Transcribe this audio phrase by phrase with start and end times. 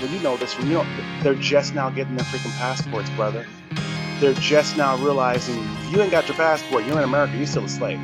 [0.00, 0.58] well, you know this.
[0.58, 0.86] You know,
[1.22, 3.46] they're just now getting their freaking passports, brother.
[4.18, 5.56] They're just now realizing
[5.90, 8.00] you ain't got your passport, you're in America, you're still a slave.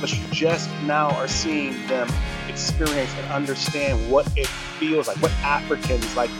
[0.00, 2.08] But you just now are seeing them
[2.48, 6.30] experience and understand what it feels like, what Africans like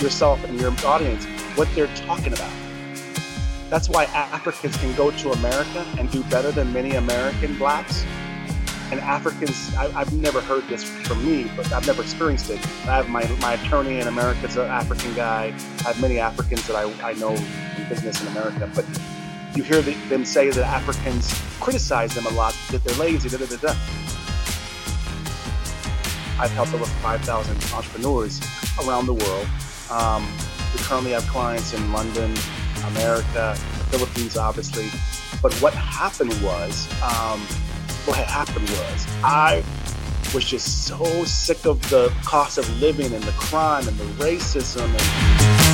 [0.00, 1.24] yourself and your audience,
[1.56, 2.52] what they're talking about.
[3.70, 8.04] That's why Africans can go to America and do better than many American blacks.
[8.92, 12.58] And Africans, I, have never heard this from me, but I've never experienced it.
[12.86, 15.44] I have my, my attorney in America is an African guy.
[15.78, 18.70] I have many Africans that I, I know in business in America.
[18.74, 18.84] But
[19.56, 23.46] you hear them say that Africans criticize them a lot, that they're lazy, da da
[23.46, 23.68] da da.
[26.38, 28.42] I've helped over 5,000 entrepreneurs
[28.86, 29.46] around the world.
[29.90, 30.30] Um,
[30.74, 32.36] we currently have clients in London,
[32.88, 33.54] America,
[33.90, 34.90] Philippines, obviously.
[35.40, 37.40] But what happened was, um,
[38.06, 39.62] what had happened was, I
[40.34, 44.86] was just so sick of the cost of living and the crime and the racism
[44.86, 45.72] and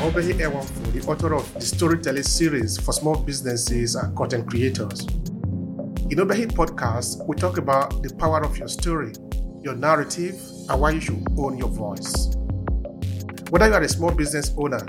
[0.00, 5.06] Obehi Ewanfoh, the author of the storytelling series for small businesses and content creators.
[6.10, 9.12] In Obehi podcast, we talk about the power of your story,
[9.62, 10.34] your narrative,
[10.68, 12.34] and why you should own your voice.
[13.50, 14.84] Whether you are a small business owner,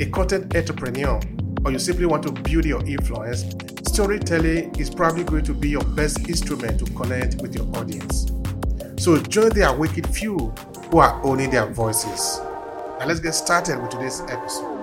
[0.00, 1.20] a content entrepreneur,
[1.64, 3.44] or you simply want to build your influence,
[3.88, 8.30] storytelling is probably going to be your best instrument to connect with your audience.
[8.98, 10.36] So join the awakened few
[10.90, 12.40] who are owning their voices.
[12.98, 14.75] Now let's get started with today's episode.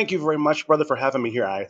[0.00, 1.44] Thank you very much, brother, for having me here.
[1.44, 1.66] I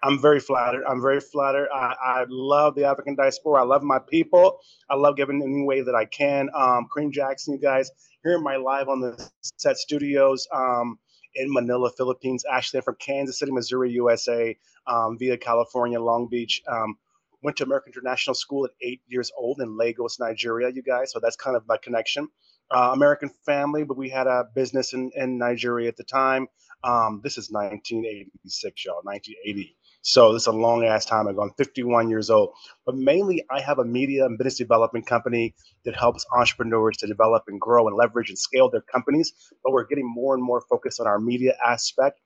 [0.00, 0.84] I'm very flattered.
[0.88, 1.68] I'm very flattered.
[1.74, 3.62] I, I, love the African diaspora.
[3.62, 4.60] I love my people.
[4.88, 6.50] I love giving any way that I can.
[6.54, 7.90] Um, Kareem Jackson, you guys,
[8.22, 11.00] hearing my live on the set studios um,
[11.34, 12.44] in Manila, Philippines.
[12.48, 16.62] Actually, I'm from Kansas City, Missouri, USA, um, via California, Long Beach.
[16.68, 16.96] Um,
[17.42, 21.10] went to American International School at eight years old in Lagos, Nigeria, you guys.
[21.10, 22.28] So that's kind of my connection.
[22.70, 26.46] Uh, American family, but we had a business in, in Nigeria at the time.
[26.84, 29.76] Um, this is 1986, y'all, 1980.
[30.02, 31.42] So this is a long ass time ago.
[31.42, 32.52] I'm 51 years old,
[32.86, 37.44] but mainly I have a media and business development company that helps entrepreneurs to develop
[37.48, 39.32] and grow and leverage and scale their companies.
[39.64, 42.20] But we're getting more and more focused on our media aspect.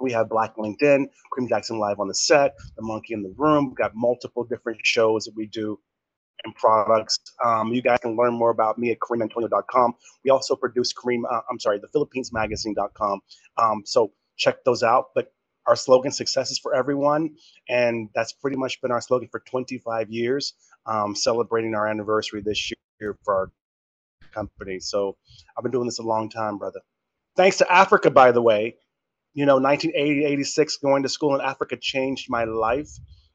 [0.00, 3.68] We have Black LinkedIn, Kareem Jackson Live on the set, The Monkey in the Room.
[3.68, 5.78] We've got multiple different shows that we do
[6.44, 7.18] and products.
[7.44, 9.94] Um, you guys can learn more about me at KareemAntonio.com.
[10.24, 13.20] We also produce Kareem, uh, I'm sorry, the PhilippinesMagazine.com.
[13.58, 15.06] Um, so check those out.
[15.14, 15.32] But
[15.66, 17.30] our slogan success is for everyone
[17.68, 20.54] and that's pretty much been our slogan for 25 years
[20.86, 23.52] um, celebrating our anniversary this year for our
[24.32, 25.16] company so
[25.56, 26.80] i've been doing this a long time brother
[27.36, 28.74] thanks to africa by the way
[29.34, 32.90] you know 1980 86 going to school in africa changed my life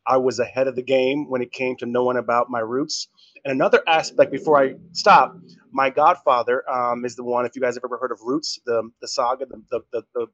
[0.07, 3.07] i was ahead of the game when it came to knowing about my roots
[3.45, 5.35] and another aspect before i stop
[5.71, 8.89] my godfather um, is the one if you guys have ever heard of roots the,
[9.01, 10.27] the saga the, the, the, the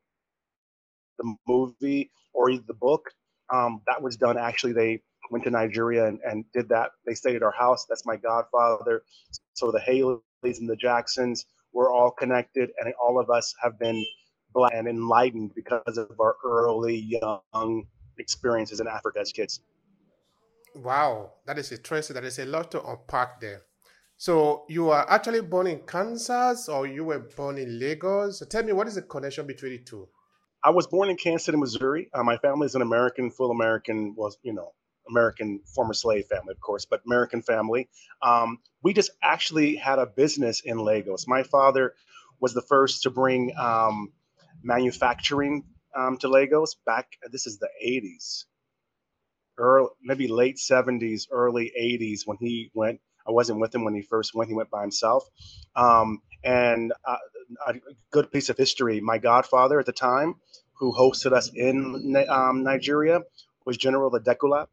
[1.19, 3.03] the movie or the book.
[3.53, 4.73] Um, that was done actually.
[4.73, 6.91] They went to Nigeria and, and did that.
[7.07, 7.85] They stayed at our house.
[7.89, 9.03] That's my godfather.
[9.55, 14.03] So the Haleys and the Jacksons were all connected, and all of us have been
[14.53, 17.85] black and enlightened because of our early young
[18.21, 19.61] experiences in Africa as kids.
[20.75, 22.13] Wow, that is interesting.
[22.13, 23.63] That is a lot to unpack there.
[24.17, 28.39] So you are actually born in Kansas, or you were born in Lagos.
[28.39, 30.07] So tell me, what is the connection between the two?
[30.63, 32.07] I was born in Kansas City, Missouri.
[32.13, 34.73] Uh, my family is an American, full American, was you know,
[35.09, 37.89] American former slave family, of course, but American family.
[38.21, 41.27] Um, we just actually had a business in Lagos.
[41.27, 41.95] My father
[42.39, 44.13] was the first to bring um,
[44.63, 45.65] manufacturing
[45.97, 47.07] um, to Lagos back.
[47.31, 48.45] This is the 80s,
[49.57, 52.99] early, maybe late 70s, early 80s when he went.
[53.27, 54.49] I wasn't with him when he first went.
[54.49, 55.23] He went by himself.
[55.75, 57.17] Um, and uh,
[57.67, 57.75] a
[58.11, 58.99] good piece of history.
[58.99, 60.35] My godfather at the time,
[60.73, 63.21] who hosted us in um, Nigeria,
[63.65, 64.67] was General Adekunle,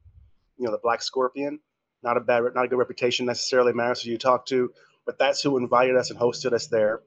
[0.56, 1.60] you know, the Black Scorpion.
[2.02, 4.72] Not a bad, not a good reputation necessarily matters who you talk to,
[5.04, 7.00] but that's who invited us and hosted us there.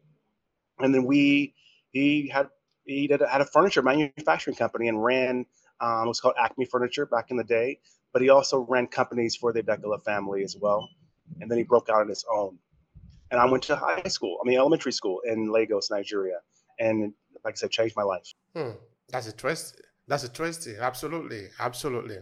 [0.79, 1.53] And then we,
[1.91, 2.49] he had
[2.85, 5.45] he did, had a furniture manufacturing company and ran
[5.81, 7.79] Um, it was called Acme Furniture back in the day,
[8.13, 10.87] but he also ran companies for the Adekola family as well.
[11.39, 12.59] And then he broke out on his own.
[13.31, 16.39] And I went to high school, I mean, elementary school in Lagos, Nigeria.
[16.77, 17.13] And
[17.43, 18.27] like I said, changed my life.
[18.55, 18.71] Hmm.
[19.09, 19.81] That's interesting.
[20.07, 20.75] That's a interesting.
[20.79, 21.47] Absolutely.
[21.59, 22.17] Absolutely.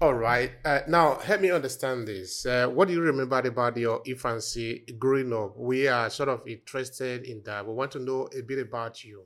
[0.00, 0.52] All right.
[0.64, 2.46] Uh, now, help me understand this.
[2.46, 5.54] Uh, what do you remember about your infancy growing up?
[5.58, 7.66] We are sort of interested in that.
[7.66, 9.24] We want to know a bit about you.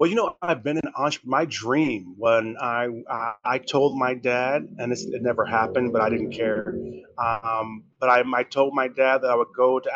[0.00, 1.30] Well, you know, I've been an entrepreneur.
[1.30, 6.00] My dream when I, I, I told my dad, and this, it never happened, but
[6.00, 6.74] I didn't care.
[7.18, 9.90] Um, but I, I told my dad that I would go to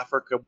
[0.00, 0.40] Africa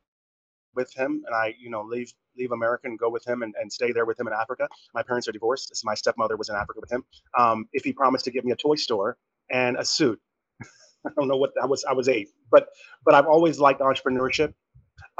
[0.75, 3.73] with him, and I, you know, leave leave America and go with him and, and
[3.73, 4.69] stay there with him in Africa.
[4.95, 5.77] My parents are divorced.
[5.77, 7.05] So my stepmother was in Africa with him.
[7.39, 9.17] Um, if he promised to give me a toy store
[9.51, 10.21] and a suit,
[11.07, 11.85] I don't know what I was.
[11.85, 12.69] I was eight, but
[13.05, 14.55] but I've always liked entrepreneurship.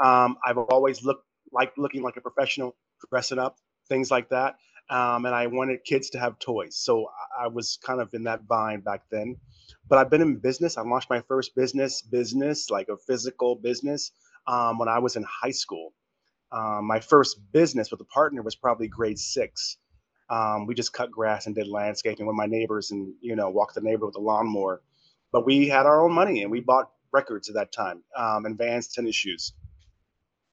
[0.03, 2.75] Um, I've always looked like looking like a professional
[3.09, 3.57] dressing up,
[3.87, 4.55] things like that.
[4.89, 6.75] Um, and I wanted kids to have toys.
[6.77, 7.07] So
[7.39, 9.37] I was kind of in that bind back then.
[9.87, 10.77] But I've been in business.
[10.77, 14.11] I launched my first business, business, like a physical business,
[14.47, 15.93] um, when I was in high school.
[16.51, 19.77] Um, my first business with a partner was probably grade six.
[20.29, 23.75] Um, we just cut grass and did landscaping with my neighbors and, you know, walked
[23.75, 24.81] the neighborhood with a lawnmower.
[25.31, 28.57] But we had our own money and we bought records at that time um, and
[28.57, 29.53] Vans tennis shoes.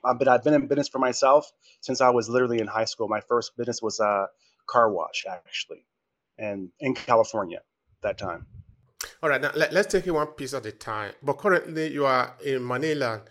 [0.07, 1.51] Uh, but I've been in business for myself
[1.81, 3.09] since I was literally in high school.
[3.09, 4.29] My first business was a
[4.67, 5.85] car wash, actually,
[6.39, 7.61] and in California
[8.03, 8.47] that time.
[9.23, 11.13] All right, now let, us take it one piece at a time.
[11.23, 13.23] But currently, you are in Manila,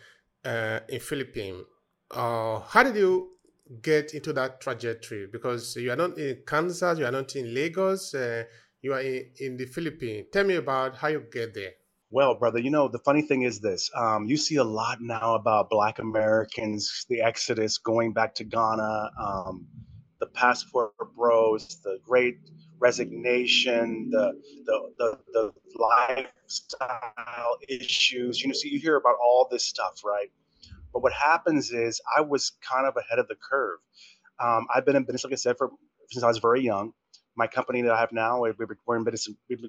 [0.43, 1.63] uh, in Philippines.
[2.11, 3.29] Uh, how did you
[3.81, 5.27] get into that trajectory?
[5.31, 8.43] Because you are not in Kansas, you are not in Lagos, uh,
[8.81, 10.27] you are in, in the Philippines.
[10.31, 11.71] Tell me about how you get there.
[12.15, 13.91] Well, brother, you know, the funny thing is this.
[13.93, 19.11] Um, you see a lot now about Black Americans, the exodus going back to Ghana,
[19.19, 19.67] um,
[20.21, 22.37] the passport bros, the great
[22.79, 24.31] resignation, the,
[24.65, 28.41] the, the, the lifestyle issues.
[28.41, 30.31] You know, so you hear about all this stuff, right?
[30.93, 33.79] But what happens is I was kind of ahead of the curve.
[34.41, 35.69] Um, I've been in business, like I said, for
[36.11, 36.93] since I was very young.
[37.35, 39.27] My company that I have now, we're in business,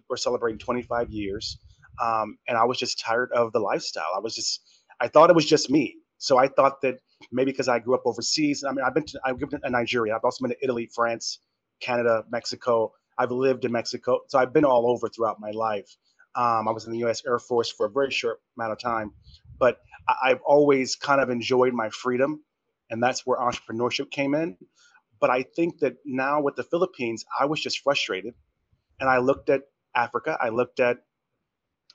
[0.09, 1.59] we're celebrating 25 years.
[2.03, 4.13] Um, and I was just tired of the lifestyle.
[4.15, 4.61] I was just,
[5.01, 5.97] I thought it was just me.
[6.19, 6.99] So I thought that
[7.33, 8.65] maybe because I grew up overseas.
[8.65, 10.15] I mean, I've been to, I've been to Nigeria.
[10.15, 11.41] I've also been to Italy, France,
[11.81, 12.93] Canada, Mexico.
[13.19, 15.89] I've lived in Mexico, so I've been all over throughout my life.
[16.35, 17.23] Um, I was in the U.S.
[17.27, 19.13] Air Force for a very short amount of time,
[19.59, 22.43] but I, I've always kind of enjoyed my freedom,
[22.91, 24.57] and that's where entrepreneurship came in.
[25.19, 28.35] But I think that now with the Philippines, I was just frustrated,
[29.01, 29.63] and I looked at
[29.95, 30.37] Africa.
[30.39, 30.99] I looked at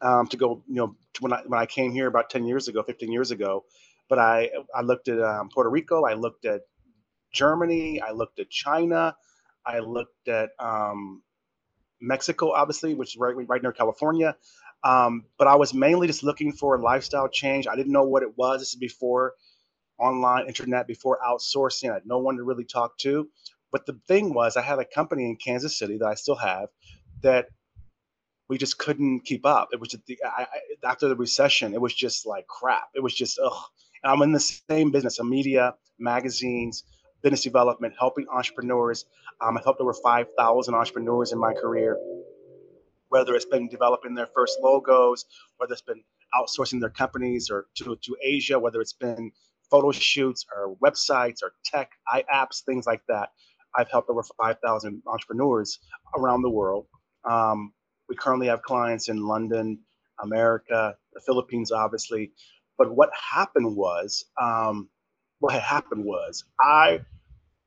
[0.01, 2.83] um, to go, you know, when I when I came here about ten years ago,
[2.83, 3.65] fifteen years ago.
[4.09, 6.61] But I I looked at um, Puerto Rico, I looked at
[7.33, 9.15] Germany, I looked at China,
[9.65, 11.21] I looked at um,
[12.01, 14.35] Mexico, obviously, which is right right near California.
[14.83, 17.67] Um, but I was mainly just looking for a lifestyle change.
[17.67, 18.61] I didn't know what it was.
[18.61, 19.33] This is before
[19.99, 21.91] online internet, before outsourcing.
[21.91, 23.29] I had no one to really talk to.
[23.71, 26.69] But the thing was, I had a company in Kansas City that I still have
[27.21, 27.47] that
[28.51, 29.69] we just couldn't keep up.
[29.71, 30.47] It was just the, I, I,
[30.83, 32.89] after the recession, it was just like crap.
[32.93, 33.63] It was just ugh.
[34.03, 36.83] And I'm in the same business, of media, magazines,
[37.23, 39.05] business development, helping entrepreneurs.
[39.39, 41.97] Um, I've helped over 5,000 entrepreneurs in my career.
[43.07, 45.23] Whether it's been developing their first logos,
[45.55, 46.03] whether it's been
[46.37, 49.31] outsourcing their companies or to, to Asia, whether it's been
[49.69, 53.29] photo shoots or websites or tech, i apps, things like that.
[53.77, 55.79] I've helped over 5,000 entrepreneurs
[56.17, 56.87] around the world.
[57.23, 57.71] Um,
[58.11, 59.79] we currently have clients in London,
[60.21, 62.33] America, the Philippines, obviously.
[62.77, 64.89] But what happened was, um,
[65.39, 67.05] what had happened was, I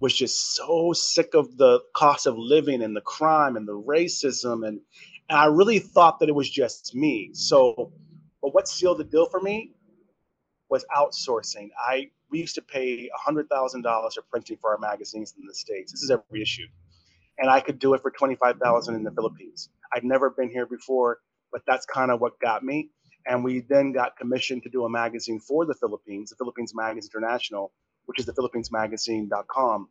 [0.01, 4.69] was just so sick of the cost of living and the crime and the racism,
[4.69, 4.81] and,
[5.31, 7.31] and I really thought that it was just me.
[7.33, 7.91] So,
[8.43, 9.73] but what sealed the deal for me
[10.69, 11.71] was outsourcing.
[11.89, 15.55] I we used to pay hundred thousand dollars for printing for our magazines in the
[15.55, 15.93] states.
[15.93, 16.67] This is every issue,
[17.38, 19.69] and I could do it for twenty five thousand in the Philippines.
[19.93, 21.19] I'd never been here before,
[21.53, 22.91] but that's kind of what got me.
[23.26, 27.11] And we then got commissioned to do a magazine for the Philippines, the Philippines Magazine
[27.14, 27.73] International,
[28.05, 29.88] which is the PhilippinesMagazine.com.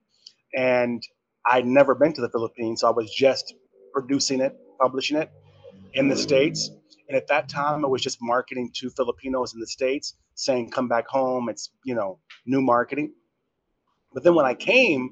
[0.55, 1.03] And
[1.45, 3.55] I'd never been to the Philippines, so I was just
[3.91, 5.31] producing it, publishing it
[5.93, 6.69] in the States.
[7.07, 10.88] And at that time, I was just marketing to Filipinos in the States, saying, come
[10.88, 11.50] back home.
[11.50, 13.13] It's, you know, new marketing.
[14.13, 15.09] But then when I came,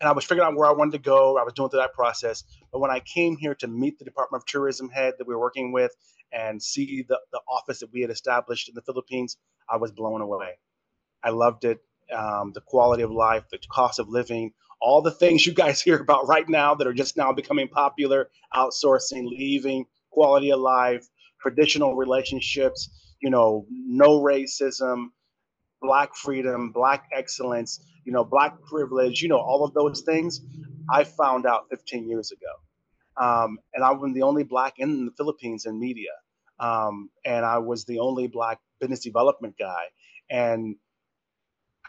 [0.00, 1.38] and I was figuring out where I wanted to go.
[1.38, 2.44] I was doing through that process.
[2.72, 5.40] But when I came here to meet the Department of Tourism head that we were
[5.40, 5.92] working with
[6.32, 9.38] and see the, the office that we had established in the Philippines,
[9.70, 10.58] I was blown away.
[11.22, 11.78] I loved it.
[12.14, 15.98] Um, the quality of life, the cost of living, all the things you guys hear
[15.98, 21.06] about right now that are just now becoming popular outsourcing, leaving, quality of life,
[21.40, 25.06] traditional relationships, you know, no racism,
[25.82, 30.40] black freedom, black excellence, you know, black privilege, you know, all of those things.
[30.88, 32.46] I found out 15 years ago.
[33.18, 36.12] Um, and I was the only black in the Philippines in media.
[36.60, 39.86] Um, and I was the only black business development guy.
[40.30, 40.76] And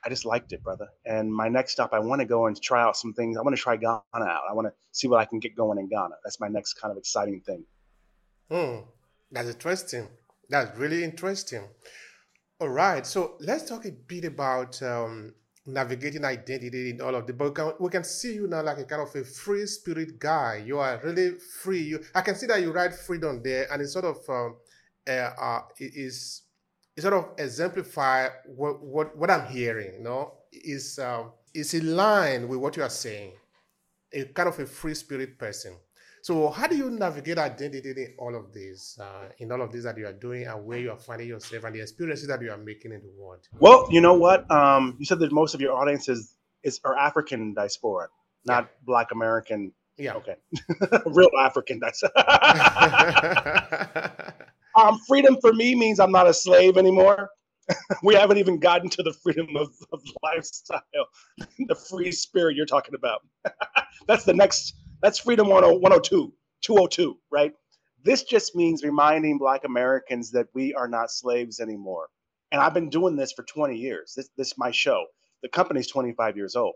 [0.04, 0.88] I just liked it, brother.
[1.06, 3.38] And my next stop, I want to go and try out some things.
[3.38, 4.42] I want to try Ghana out.
[4.50, 6.16] I want to see what I can get going in Ghana.
[6.24, 7.64] That's my next kind of exciting thing.
[8.50, 8.88] Hmm,
[9.32, 10.08] that's interesting.
[10.50, 11.68] That's really interesting.
[12.60, 15.36] All right, so let's talk a bit about um,
[15.68, 17.34] navigating identity in all of the.
[17.34, 20.20] But we can, we can see you now like a kind of a free spirit
[20.20, 20.64] guy.
[20.66, 21.82] You are really free.
[21.82, 24.56] You, I can see that you write freedom there, and it sort of um,
[25.08, 26.44] uh, uh, is
[26.98, 31.96] it sort of exemplify what, what, what I'm hearing, you know, is, um, is in
[31.96, 33.34] line with what you are saying,
[34.12, 35.76] a kind of a free spirit person.
[36.28, 39.86] So how do you navigate identity in all of this, uh, in all of this
[39.86, 42.52] that you are doing and where you are finding yourself and the experiences that you
[42.52, 43.48] are making in the world?
[43.54, 44.52] Well, you know what?
[44.52, 48.10] Um, you said that most of your audience is, is are African diaspora,
[48.46, 48.70] not yeah.
[48.86, 49.72] Black American.
[49.98, 50.16] Yeah.
[50.16, 50.36] Okay.
[51.06, 52.12] Real African diaspora.
[54.78, 57.32] Um, freedom for me means I'm not a slave anymore.
[58.04, 60.82] we haven't even gotten to the freedom of, of lifestyle,
[61.68, 63.22] the free spirit you're talking about.
[64.08, 67.54] that's the next, that's freedom 102, 202, right?
[68.04, 72.08] This just means reminding Black Americans that we are not slaves anymore.
[72.52, 74.14] And I've been doing this for 20 years.
[74.16, 75.06] This, this is my show.
[75.44, 76.76] The company's 25 years old.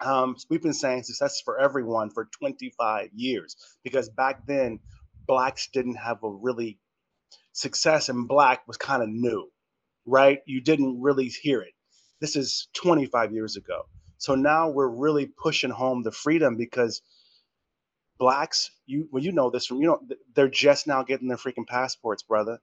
[0.00, 4.80] Um, we've been saying success is for everyone for 25 years because back then,
[5.26, 6.78] blacks didn't have a really
[7.52, 9.48] success in black was kind of new,
[10.04, 10.40] right?
[10.46, 11.72] You didn't really hear it.
[12.20, 13.82] This is 25 years ago.
[14.18, 17.02] So now we're really pushing home the freedom because
[18.18, 20.00] blacks, you well, you know this from you know
[20.34, 22.58] they're just now getting their freaking passports, brother.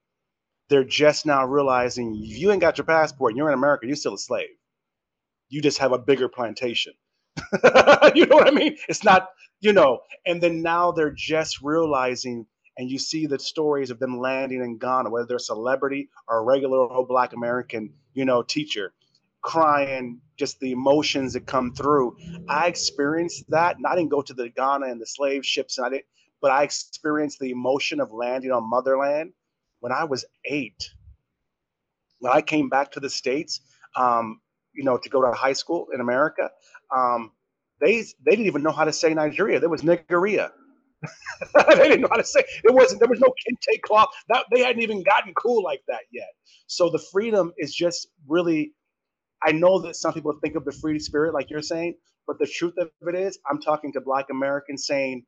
[0.69, 4.15] They're just now realizing if you ain't got your passport you're in America, you're still
[4.15, 4.49] a slave.
[5.49, 6.93] You just have a bigger plantation.
[8.15, 8.77] you know what I mean?
[8.87, 9.29] It's not,
[9.59, 14.19] you know, and then now they're just realizing and you see the stories of them
[14.19, 18.41] landing in Ghana, whether they're a celebrity or a regular old black American, you know,
[18.41, 18.93] teacher,
[19.43, 22.17] crying, just the emotions that come through.
[22.49, 23.77] I experienced that.
[23.77, 26.05] And I didn't go to the Ghana and the slave ships, and I didn't,
[26.41, 29.33] but I experienced the emotion of landing on motherland
[29.81, 30.89] when I was eight.
[32.19, 33.61] When I came back to the States,
[33.95, 34.39] um,
[34.73, 36.49] you know, to go to high school in America,
[36.95, 37.31] um,
[37.79, 39.59] they they didn't even know how to say Nigeria.
[39.59, 40.51] There was Nigeria.
[41.67, 44.61] they didn't know how to say it wasn't there was no kente cloth that they
[44.61, 46.29] hadn't even gotten cool like that yet
[46.67, 48.71] so the freedom is just really
[49.45, 51.95] i know that some people think of the free spirit like you're saying
[52.27, 55.25] but the truth of it is i'm talking to black americans saying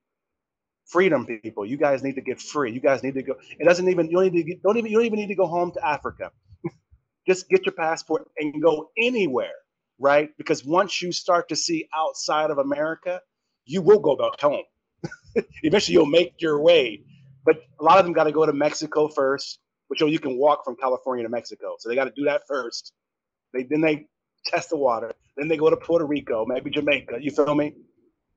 [0.88, 3.90] freedom people you guys need to get free you guys need to go it doesn't
[3.90, 5.72] even you don't need to get, don't even you don't even need to go home
[5.72, 6.32] to africa
[7.28, 9.54] just get your passport and go anywhere
[10.00, 13.22] right because once you start to see outside of america
[13.66, 14.64] you will go back home
[15.64, 17.02] eventually you'll make your way.
[17.46, 20.38] But a lot of them got to go to Mexico first, which oh, you can
[20.38, 21.76] walk from California to Mexico.
[21.80, 22.94] So they got to do that first.
[23.56, 24.08] They then they
[24.46, 25.12] test the water.
[25.38, 27.18] Then they go to Puerto Rico, maybe Jamaica.
[27.22, 27.74] You feel me?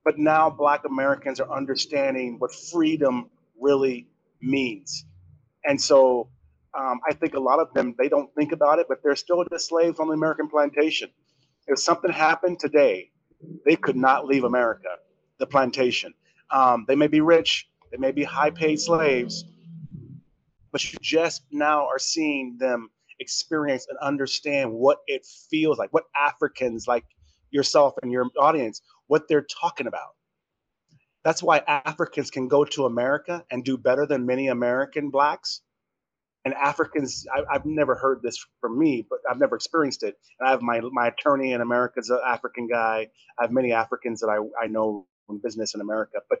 [0.03, 4.07] But now Black Americans are understanding what freedom really
[4.41, 5.05] means,
[5.65, 6.29] and so
[6.77, 9.43] um, I think a lot of them they don't think about it, but they're still
[9.51, 11.09] just slaves on the American plantation.
[11.67, 13.11] If something happened today,
[13.65, 14.89] they could not leave America,
[15.37, 16.13] the plantation.
[16.49, 19.43] Um, they may be rich, they may be high paid slaves,
[20.71, 26.05] but you just now are seeing them experience and understand what it feels like, what
[26.15, 27.05] Africans like
[27.51, 30.15] yourself and your audience, what they're talking about.
[31.23, 35.61] That's why Africans can go to America and do better than many American blacks.
[36.45, 40.17] And Africans, I, have never heard this from me, but I've never experienced it.
[40.39, 43.09] And I have my, my attorney in America is an uh, African guy.
[43.37, 46.19] I have many Africans that I, I know in business in America.
[46.29, 46.39] But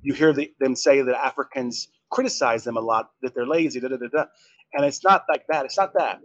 [0.00, 3.88] you hear the, them say that Africans criticize them a lot, that they're lazy, da,
[3.88, 4.24] da, da, da.
[4.76, 5.64] And it's not like that.
[5.64, 6.20] It's not that.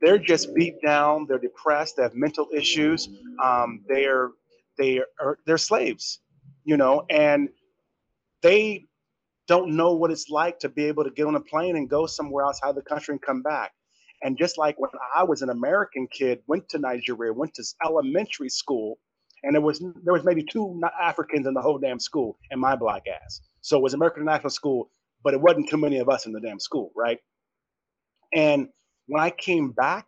[0.00, 1.26] They're just beat down.
[1.28, 1.96] They're depressed.
[1.96, 3.08] They have mental issues.
[3.42, 4.30] Um, they're
[4.78, 6.20] they are they're slaves,
[6.64, 7.48] you know, and
[8.42, 8.86] they
[9.46, 12.06] don't know what it's like to be able to get on a plane and go
[12.06, 13.72] somewhere outside the country and come back.
[14.22, 18.48] And just like when I was an American kid, went to Nigeria, went to elementary
[18.48, 18.98] school,
[19.42, 22.74] and there was there was maybe two Africans in the whole damn school, and my
[22.74, 23.42] black ass.
[23.60, 24.90] So it was American National School,
[25.22, 27.18] but it wasn't too many of us in the damn school, right?
[28.34, 28.68] And
[29.06, 30.06] when I came back,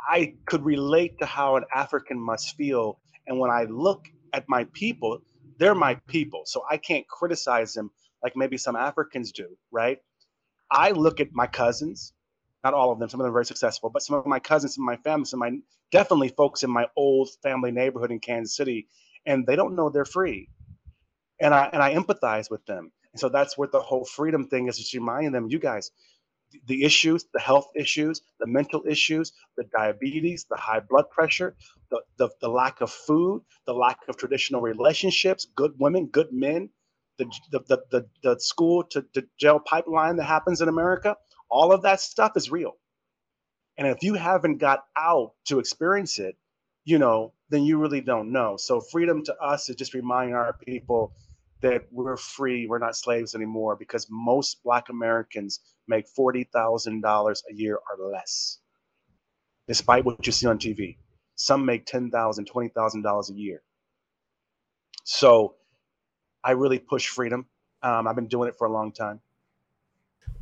[0.00, 4.64] I could relate to how an African must feel And when I look at my
[4.72, 5.20] people,
[5.58, 6.42] they're my people.
[6.46, 7.90] So I can't criticize them
[8.22, 9.98] like maybe some Africans do, right?
[10.70, 12.12] I look at my cousins,
[12.64, 14.74] not all of them, some of them are very successful, but some of my cousins,
[14.74, 15.58] some of my family, some of my
[15.92, 18.88] definitely folks in my old family neighborhood in Kansas City,
[19.26, 20.48] and they don't know they're free.
[21.40, 22.92] And I and I empathize with them.
[23.12, 25.90] And so that's what the whole freedom thing is just reminding them, you guys,
[26.66, 31.54] the issues, the health issues, the mental issues, the diabetes, the high blood pressure,
[31.90, 36.70] the, the, the lack of food, the lack of traditional relationships, good women, good men,
[37.18, 41.16] the, the, the, the, the school to, to jail pipeline that happens in America,
[41.50, 42.76] all of that stuff is real.
[43.76, 46.36] And if you haven't got out to experience it,
[46.84, 48.56] you know, then you really don't know.
[48.56, 51.12] So freedom to us is just reminding our people
[51.60, 57.76] that we're free, we're not slaves anymore, because most Black Americans make $40,000 a year
[57.76, 58.58] or less,
[59.66, 60.96] despite what you see on TV.
[61.34, 63.62] Some make $10,000, $20,000 a year.
[65.04, 65.54] So
[66.44, 67.46] I really push freedom.
[67.82, 69.20] Um, I've been doing it for a long time.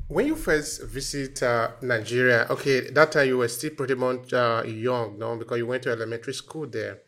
[0.09, 4.63] When you first visit uh, Nigeria, okay, that time you were still pretty much uh,
[4.65, 7.01] young, no, because you went to elementary school there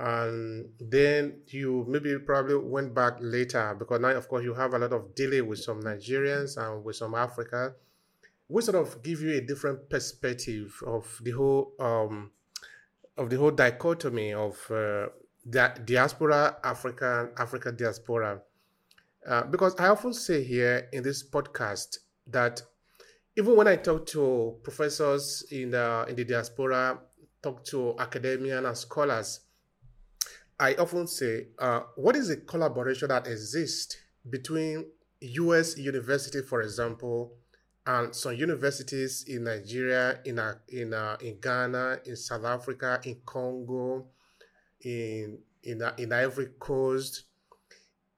[0.00, 4.78] and then you maybe probably went back later because now of course you have a
[4.78, 7.74] lot of delay with some nigerians and with some africa
[8.48, 12.30] we sort of give you a different perspective of the whole um,
[13.18, 15.06] of the whole dichotomy of uh,
[15.84, 18.40] diaspora african africa diaspora?
[19.28, 22.62] Uh, because i often say here in this podcast that
[23.36, 26.98] even when i talk to professors in the in the diaspora
[27.42, 29.40] talk to academicians and scholars
[30.60, 33.96] I often say, uh, what is the collaboration that exists
[34.28, 34.84] between
[35.20, 35.78] U.S.
[35.78, 37.32] university, for example,
[37.86, 43.16] and some universities in Nigeria, in uh, in uh, in Ghana, in South Africa, in
[43.24, 44.06] Congo,
[44.82, 47.24] in in uh, in Ivory Coast,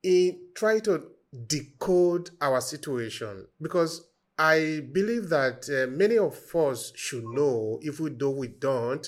[0.03, 1.13] in trying to
[1.47, 8.11] decode our situation because I believe that uh, many of us should know, if we
[8.11, 9.07] do, we don't,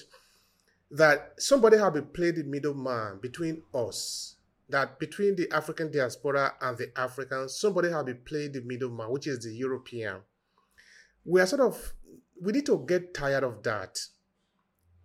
[0.94, 4.36] that somebody have been played the middleman between us,
[4.68, 9.26] that between the African diaspora and the Africans, somebody have been played the middleman, which
[9.26, 10.18] is the European.
[11.24, 11.94] We are sort of,
[12.40, 13.98] we need to get tired of that.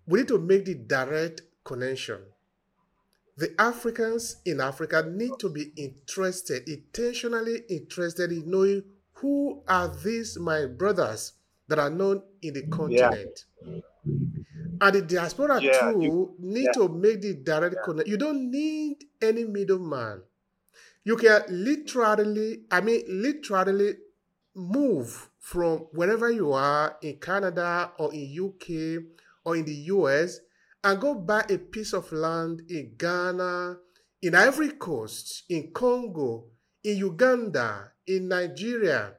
[0.06, 2.19] We need to make the direct connection.
[3.38, 10.38] The Africans in Africa need to be interested, intentionally interested in knowing who are these
[10.38, 11.34] my brothers
[11.67, 13.45] that are known in the continent.
[13.65, 13.80] Yeah.
[14.06, 16.72] And the diaspora yeah, too you, need yeah.
[16.74, 17.84] to make the direct yeah.
[17.84, 18.08] connect.
[18.08, 20.22] You don't need any middleman.
[21.04, 23.96] You can literally, I mean, literally
[24.56, 29.04] move from wherever you are in Canada or in UK
[29.46, 30.40] or in the US
[30.84, 33.78] and go buy a piece of land in Ghana,
[34.22, 36.46] in Ivory Coast, in Congo,
[36.84, 39.14] in Uganda, in Nigeria.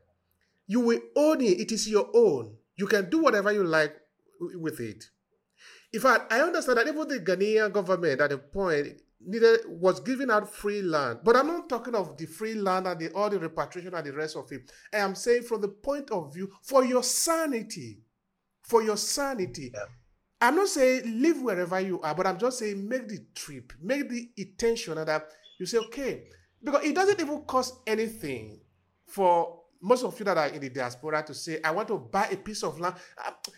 [0.66, 1.60] You will own it.
[1.60, 2.54] It is your own.
[2.76, 3.94] You can do whatever you like
[4.40, 5.04] with it.
[5.92, 10.30] In fact, I understand that even the Ghanaian government at a point needed was giving
[10.30, 11.20] out free land.
[11.24, 14.12] But I'm not talking of the free land and the, all the repatriation and the
[14.12, 14.70] rest of it.
[14.92, 18.02] I am saying from the point of view for your sanity,
[18.62, 19.70] for your sanity.
[19.74, 19.84] Yeah.
[20.40, 24.08] I'm not saying live wherever you are, but I'm just saying make the trip, make
[24.08, 25.24] the intention that
[25.58, 26.24] you say, okay,
[26.62, 28.60] because it doesn't even cost anything
[29.06, 32.28] for most of you that are in the diaspora to say, I want to buy
[32.30, 32.96] a piece of land.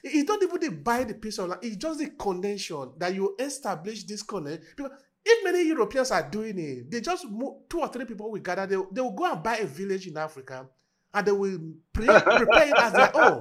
[0.02, 4.04] It's not even buy the piece of land, it's just the connection that you establish
[4.04, 4.64] this connection.
[4.76, 4.92] Because
[5.24, 8.66] if many Europeans are doing it, they just move, two or three people will gather,
[8.66, 10.68] they, they will go and buy a village in Africa
[11.14, 11.58] and they will
[11.92, 13.40] pre- prepare it as their own.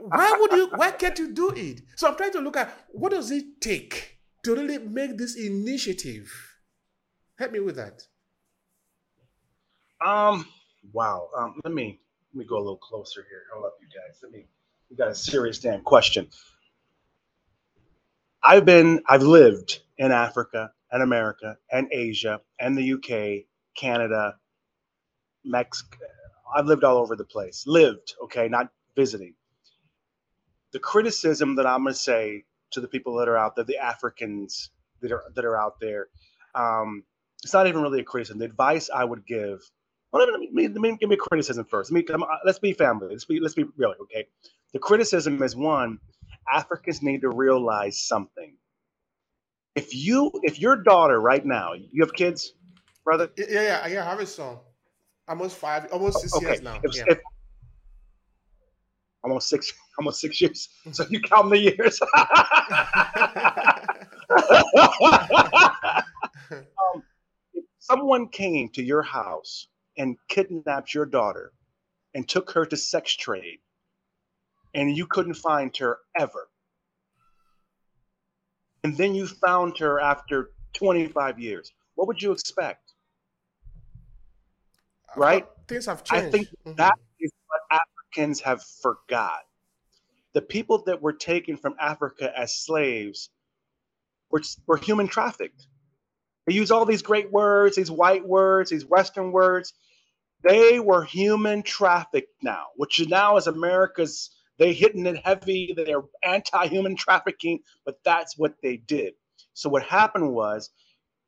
[0.00, 1.82] Why would you why can't you do it?
[1.96, 6.32] So I'm trying to look at what does it take to really make this initiative?
[7.38, 8.02] Help me with that.
[10.04, 10.46] Um
[10.92, 11.28] Wow.
[11.36, 12.00] Um, let me
[12.34, 13.42] let me go a little closer here.
[13.54, 14.18] Hold up, you guys.
[14.22, 14.46] Let me.
[14.90, 16.28] We got a serious damn question.
[18.42, 23.46] I've been, I've lived in Africa and America and Asia and the UK,
[23.76, 24.36] Canada,
[25.44, 25.98] Mexico.
[26.54, 27.64] I've lived all over the place.
[27.66, 29.34] Lived, okay, not visiting.
[30.72, 33.78] The criticism that I'm going to say to the people that are out there, the
[33.78, 34.70] Africans
[35.00, 36.08] that are that are out there,
[36.54, 37.02] um,
[37.42, 38.38] it's not even really a criticism.
[38.38, 39.60] The advice I would give
[40.16, 41.92] well, let, me, let me give me criticism first.
[41.92, 43.08] Let me, uh, let's be family.
[43.10, 44.26] Let's be let's be real, okay?
[44.72, 45.98] The criticism is one:
[46.52, 48.56] Africans need to realize something.
[49.74, 52.54] If you, if your daughter right now, you have kids,
[53.04, 53.28] brother?
[53.36, 54.02] Yeah, yeah, yeah.
[54.02, 54.56] I have a son.
[55.28, 56.46] Almost five, almost six okay.
[56.46, 56.80] years now.
[56.82, 57.04] If, yeah.
[57.08, 57.18] if,
[59.22, 60.68] almost six, almost six years.
[60.92, 62.00] So you count the years.
[66.50, 67.02] um,
[67.52, 71.52] if someone came to your house and kidnapped your daughter
[72.14, 73.58] and took her to sex trade,
[74.74, 76.48] and you couldn't find her ever,
[78.86, 82.92] and then you found her after 25 years, what would you expect?
[85.16, 85.44] Right?
[85.66, 86.26] Things have changed.
[86.26, 86.76] I think mm-hmm.
[86.76, 89.40] that is what Africans have forgot.
[90.34, 93.30] The people that were taken from Africa as slaves
[94.30, 95.66] were, were human trafficked.
[96.46, 99.72] They use all these great words, these white words, these Western words.
[100.42, 105.74] They were human trafficked now, which now is America's, they're hitting it heavy.
[105.76, 109.14] They're anti-human trafficking, but that's what they did.
[109.54, 110.70] So what happened was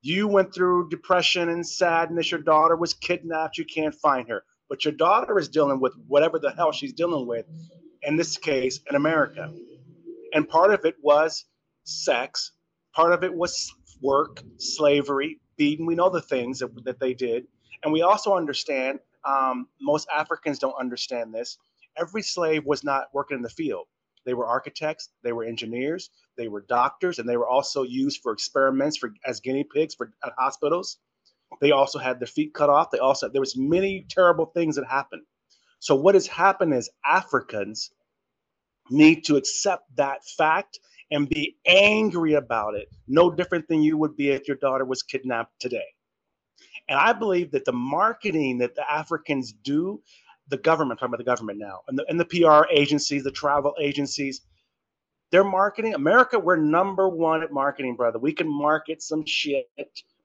[0.03, 2.31] you went through depression and sadness.
[2.31, 3.59] Your daughter was kidnapped.
[3.59, 4.45] You can't find her.
[4.69, 7.47] But your daughter is dealing with whatever the hell she's dealing with,
[8.03, 9.53] in this case, in America.
[10.33, 11.47] And part of it was
[11.85, 12.53] sex,
[12.95, 15.87] part of it was work, slavery, beating.
[15.87, 17.47] We know the things that, that they did.
[17.83, 21.59] And we also understand, um, most Africans don't understand this.
[21.97, 23.87] Every slave was not working in the field.
[24.25, 28.33] They were architects, they were engineers, they were doctors, and they were also used for
[28.33, 30.99] experiments for as guinea pigs for at hospitals.
[31.61, 32.91] They also had their feet cut off.
[32.91, 35.23] They also there was many terrible things that happened.
[35.81, 37.91] So what has happened is Africans
[38.91, 40.79] need to accept that fact
[41.11, 45.03] and be angry about it, no different than you would be if your daughter was
[45.03, 45.87] kidnapped today.
[46.89, 50.03] And I believe that the marketing that the Africans do,
[50.49, 53.31] the government, I'm talking about the government now, and the, and the PR agencies, the
[53.31, 54.43] travel agencies,
[55.31, 55.95] they're marketing.
[55.95, 58.19] America, we're number one at marketing, brother.
[58.19, 59.67] We can market some shit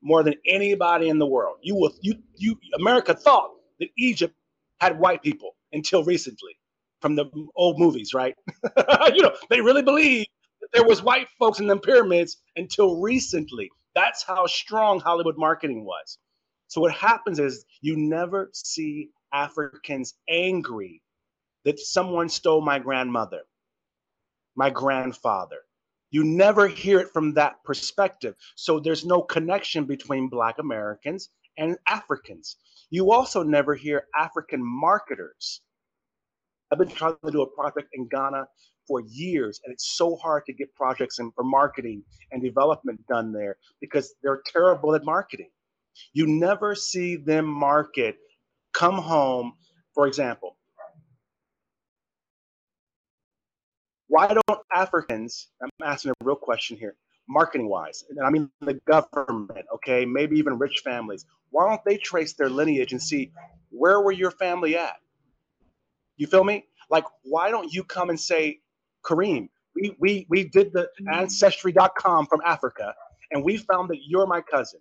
[0.01, 1.57] more than anybody in the world.
[1.61, 4.33] You will, you, you, America thought that Egypt
[4.79, 6.57] had white people until recently
[7.01, 8.35] from the old movies, right?
[9.13, 10.25] you know, they really believe
[10.73, 13.69] there was white folks in the pyramids until recently.
[13.95, 16.17] That's how strong Hollywood marketing was.
[16.67, 21.01] So what happens is you never see Africans angry
[21.65, 23.41] that someone stole my grandmother,
[24.55, 25.59] my grandfather.
[26.09, 28.35] You never hear it from that perspective.
[28.55, 32.57] So there's no connection between Black Americans and Africans.
[32.89, 35.61] You also never hear African marketers.
[36.71, 38.47] I've been trying to do a project in Ghana
[38.87, 43.31] for years, and it's so hard to get projects and for marketing and development done
[43.31, 45.49] there because they're terrible at marketing.
[46.13, 48.17] You never see them market,
[48.73, 49.53] come home,
[49.93, 50.57] for example.
[54.07, 56.95] Why don't Africans, I'm asking a real question here,
[57.27, 61.97] marketing wise, and I mean the government, okay, maybe even rich families, why don't they
[61.97, 63.31] trace their lineage and see
[63.69, 64.97] where were your family at?
[66.17, 66.65] You feel me?
[66.89, 68.59] Like, why don't you come and say,
[69.05, 71.13] Kareem, we, we, we did the mm.
[71.13, 72.93] ancestry.com from Africa
[73.31, 74.79] and we found that you're my cousin.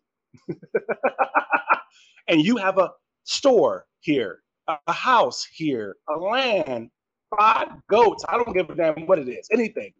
[2.28, 2.90] and you have a
[3.24, 6.90] store here, a house here, a land,
[7.37, 8.24] five goats.
[8.28, 9.92] I don't give a damn what it is, anything.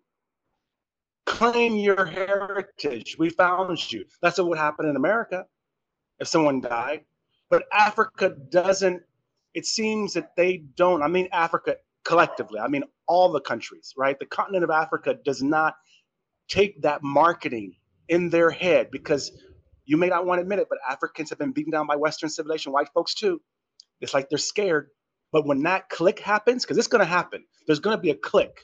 [1.27, 3.17] Claim your heritage.
[3.19, 4.05] We found you.
[4.21, 5.47] That's what would happen in America
[6.19, 7.05] if someone died.
[7.49, 9.03] But Africa doesn't,
[9.55, 14.19] it seems that they don't, I mean, Africa collectively, I mean, all the countries, right?
[14.19, 15.75] The continent of Africa does not
[16.49, 17.75] take that marketing
[18.09, 19.33] in their head because
[19.85, 22.29] you may not want to admit it, but Africans have been beaten down by Western
[22.29, 23.41] civilization, white folks too.
[24.01, 24.89] It's like they're scared.
[25.33, 28.15] But when that click happens, because it's going to happen, there's going to be a
[28.15, 28.61] click,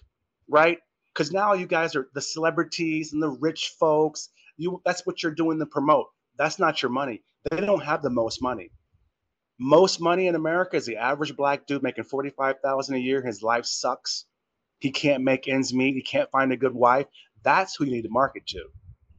[0.49, 0.79] right?
[1.15, 4.29] Because now you guys are the celebrities and the rich folks.
[4.57, 6.07] You that's what you're doing to promote.
[6.37, 7.23] That's not your money.
[7.51, 8.71] They don't have the most money.
[9.59, 13.23] Most money in America is the average black dude making 45,000 a year.
[13.23, 14.27] His life sucks.
[14.79, 15.95] He can't make ends meet.
[15.95, 17.07] He can't find a good wife.
[17.43, 18.65] That's who you need to market to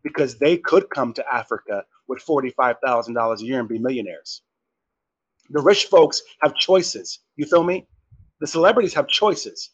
[0.04, 4.41] because they could come to Africa with $45,000 a year and be millionaires.
[5.49, 7.19] The rich folks have choices.
[7.36, 7.88] You feel me?
[8.39, 9.71] The celebrities have choices.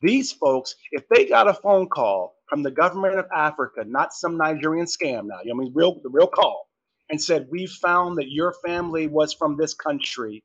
[0.00, 4.38] These folks, if they got a phone call from the government of Africa, not some
[4.38, 6.67] Nigerian scam now, you know, I mean, real, the real call,
[7.10, 10.42] and said, We found that your family was from this country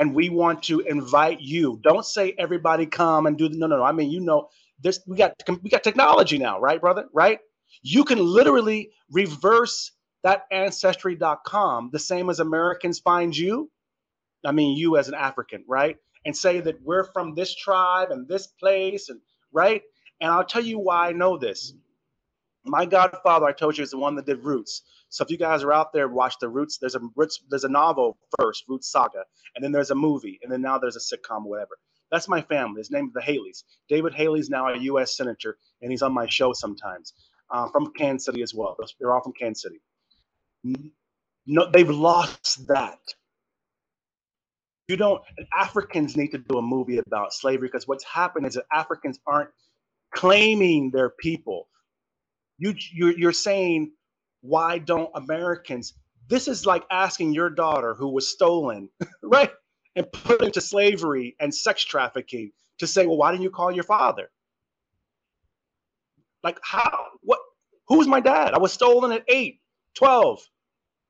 [0.00, 1.78] and we want to invite you.
[1.82, 3.84] Don't say everybody come and do the no, no, no.
[3.84, 4.48] I mean, you know,
[4.82, 7.06] this we got we got technology now, right, brother?
[7.12, 7.38] Right?
[7.82, 9.92] You can literally reverse
[10.24, 13.70] that ancestry.com the same as Americans find you.
[14.44, 15.96] I mean, you as an African, right?
[16.24, 19.20] And say that we're from this tribe and this place, and
[19.52, 19.82] right?
[20.20, 21.74] And I'll tell you why I know this.
[22.64, 24.82] My godfather, I told you, is the one that did Roots.
[25.10, 26.78] So if you guys are out there, watch the Roots.
[26.78, 29.24] There's a Roots, there's a novel first, Roots Saga,
[29.56, 31.78] and then there's a movie, and then now there's a sitcom, whatever.
[32.12, 32.80] That's my family.
[32.80, 33.64] His name is the Haleys.
[33.88, 35.16] David Haley's now a U.S.
[35.16, 37.14] senator, and he's on my show sometimes.
[37.50, 38.76] uh, from Kansas City as well.
[39.00, 39.80] They're all from Kansas City.
[41.46, 42.98] No, they've lost that.
[44.88, 45.22] You don't.
[45.58, 49.50] Africans need to do a movie about slavery because what's happened is that Africans aren't
[50.14, 51.68] claiming their people.
[52.58, 53.92] You you're, you're saying
[54.40, 55.94] why don't Americans?
[56.28, 58.88] This is like asking your daughter who was stolen,
[59.22, 59.50] right,
[59.96, 63.84] and put into slavery and sex trafficking to say, well, why didn't you call your
[63.84, 64.30] father?
[66.42, 67.06] Like how?
[67.22, 67.40] What?
[67.88, 68.54] Who's my dad?
[68.54, 69.60] I was stolen at 8,
[69.94, 70.40] 12.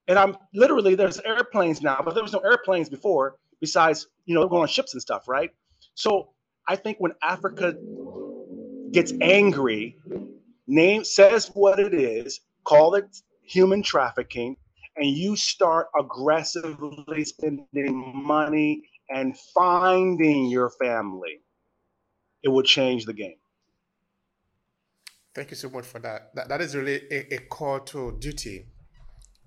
[0.08, 4.48] And I'm literally there's airplanes now, but there was no airplanes before besides, you know,
[4.48, 5.50] going on ships and stuff, right?
[5.94, 6.30] So
[6.66, 7.74] I think when Africa
[8.90, 9.98] gets angry,
[10.66, 14.56] name says what it is, call it human trafficking,
[14.96, 21.40] and you start aggressively spending money and finding your family,
[22.42, 23.36] it will change the game.
[25.34, 26.34] Thank you so much for that.
[26.34, 28.66] That, that is really a, a call to duty,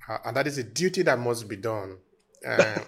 [0.08, 1.98] uh, and that is a duty that must be done.
[2.46, 2.58] Uh,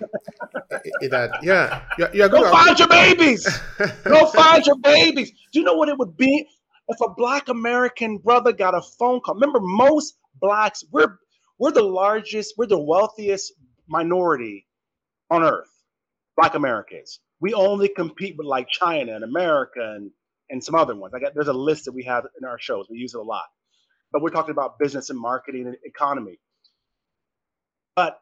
[1.09, 3.47] that yeah, you're, you're go find your babies.
[4.03, 5.31] go find your babies.
[5.51, 6.47] Do you know what it would be
[6.87, 9.35] if a Black American brother got a phone call?
[9.35, 11.17] Remember, most blacks we're
[11.57, 13.53] we're the largest, we're the wealthiest
[13.87, 14.67] minority
[15.29, 15.69] on earth.
[16.37, 17.19] Black Americans.
[17.39, 20.11] We only compete with like China and America and
[20.49, 21.13] and some other ones.
[21.15, 22.87] I got there's a list that we have in our shows.
[22.89, 23.45] We use it a lot.
[24.11, 26.39] But we're talking about business and marketing and economy.
[27.95, 28.19] But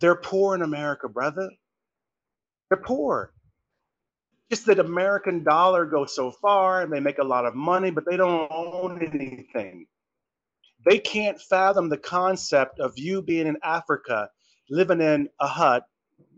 [0.00, 1.50] they're poor in America, brother.
[2.68, 3.32] They're poor.
[4.50, 8.04] Just that American dollar goes so far and they make a lot of money, but
[8.08, 9.86] they don't own anything.
[10.86, 14.30] They can't fathom the concept of you being in Africa,
[14.70, 15.84] living in a hut,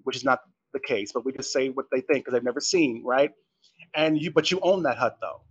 [0.04, 0.40] which is not
[0.74, 3.32] the case, but we just say what they think because they've never seen, right?
[3.94, 5.42] and you but you own that hut though.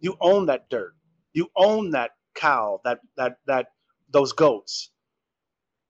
[0.00, 0.94] You own that dirt.
[1.34, 3.68] You own that cow that that that
[4.12, 4.90] those goats.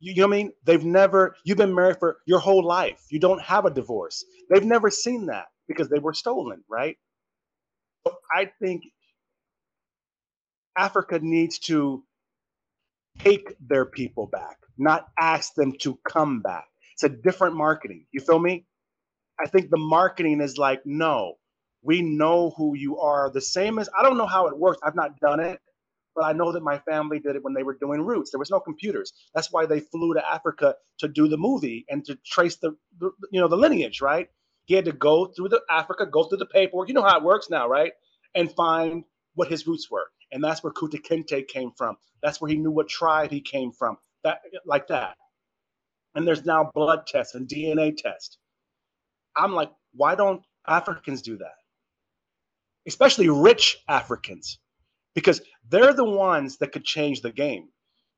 [0.01, 0.53] You, you know what i mean?
[0.65, 3.05] They've never you've been married for your whole life.
[3.11, 4.25] You don't have a divorce.
[4.51, 6.97] They've never seen that because they were stolen right
[8.07, 8.85] so i think
[10.79, 12.05] africa needs to
[13.19, 18.21] take their people back not ask them to come back it's a different marketing you
[18.21, 18.67] feel me
[19.41, 21.35] i think the marketing is like no
[21.87, 23.31] we know who you are.
[23.31, 24.81] The same as I don't know how it works.
[24.83, 25.61] I've not done it,
[26.17, 28.33] but I know that my family did it when they were doing roots.
[28.33, 29.13] There was no computers.
[29.35, 33.11] That's why they flew to Africa to do the movie and to trace the, the
[33.31, 34.29] you know the lineage, right?
[34.67, 36.89] He had to go through the Africa, go through the paperwork.
[36.89, 37.93] You know how it works now, right?
[38.37, 40.09] And find what his roots were.
[40.33, 41.97] And that's where Kunta Kinte came from.
[42.23, 43.99] That's where he knew what tribe he came from.
[44.25, 45.17] That like that.
[46.15, 48.39] And there's now blood tests and DNA tests.
[49.37, 51.55] I'm like, why don't Africans do that?
[52.87, 54.59] especially rich Africans,
[55.15, 57.69] because they're the ones that could change the game.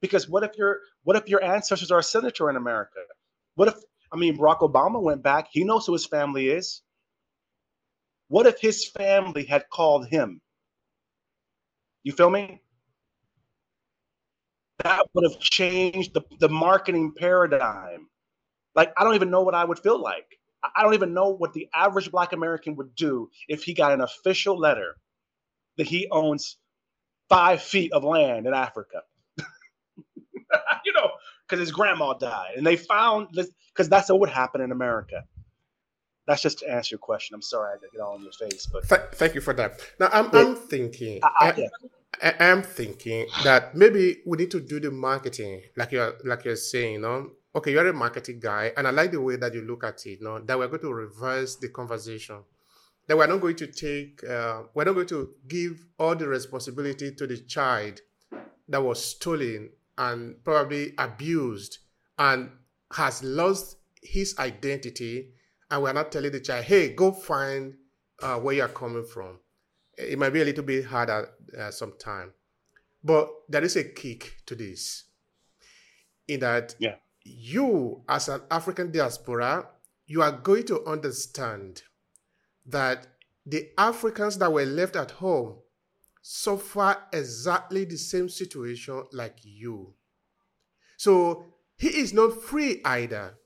[0.00, 3.00] Because what if your what if your ancestors are a senator in America?
[3.56, 3.74] What if
[4.12, 6.82] I mean Barack Obama went back, he knows who his family is.
[8.28, 10.40] What if his family had called him?
[12.02, 12.62] You feel me?
[14.84, 18.08] That would have changed the, the marketing paradigm.
[18.74, 20.38] Like, I don't even know what I would feel like.
[20.62, 24.00] I don't even know what the average Black American would do if he got an
[24.00, 24.96] official letter
[25.76, 26.56] that he owns
[27.28, 29.02] five feet of land in Africa.
[31.50, 34.60] You know, because his grandma died, and they found this because that's what would happen
[34.60, 35.24] in America.
[36.26, 37.34] That's just to answer your question.
[37.34, 39.80] I'm sorry I get all in your face, but Th- thank you for that.
[39.98, 41.20] Now I'm, I'm thinking.
[41.22, 41.68] I,
[42.20, 46.44] I, I, am thinking that maybe we need to do the marketing, like you're like
[46.44, 49.54] you're saying, you know, okay, you're a marketing guy, and I like the way that
[49.54, 50.18] you look at it.
[50.20, 52.42] No, that we're going to reverse the conversation.
[53.06, 57.14] That we're not going to take, uh, we're not going to give all the responsibility
[57.14, 58.02] to the child
[58.68, 61.78] that was stolen and probably abused
[62.18, 62.50] and
[62.92, 65.32] has lost his identity,
[65.70, 67.74] and we're not telling the child, "Hey, go find
[68.22, 69.38] uh, where you're coming from."
[69.96, 72.32] It might be a little bit harder uh, sometimes,
[73.04, 75.04] but there is a kick to this.
[76.28, 76.96] In that, yeah
[77.28, 79.66] you, as an African diaspora,
[80.06, 81.82] you are going to understand
[82.66, 83.06] that
[83.44, 85.56] the Africans that were left at home
[86.30, 89.94] suffer exactly the same situation like you.
[90.96, 91.44] So
[91.76, 93.38] he is not free either.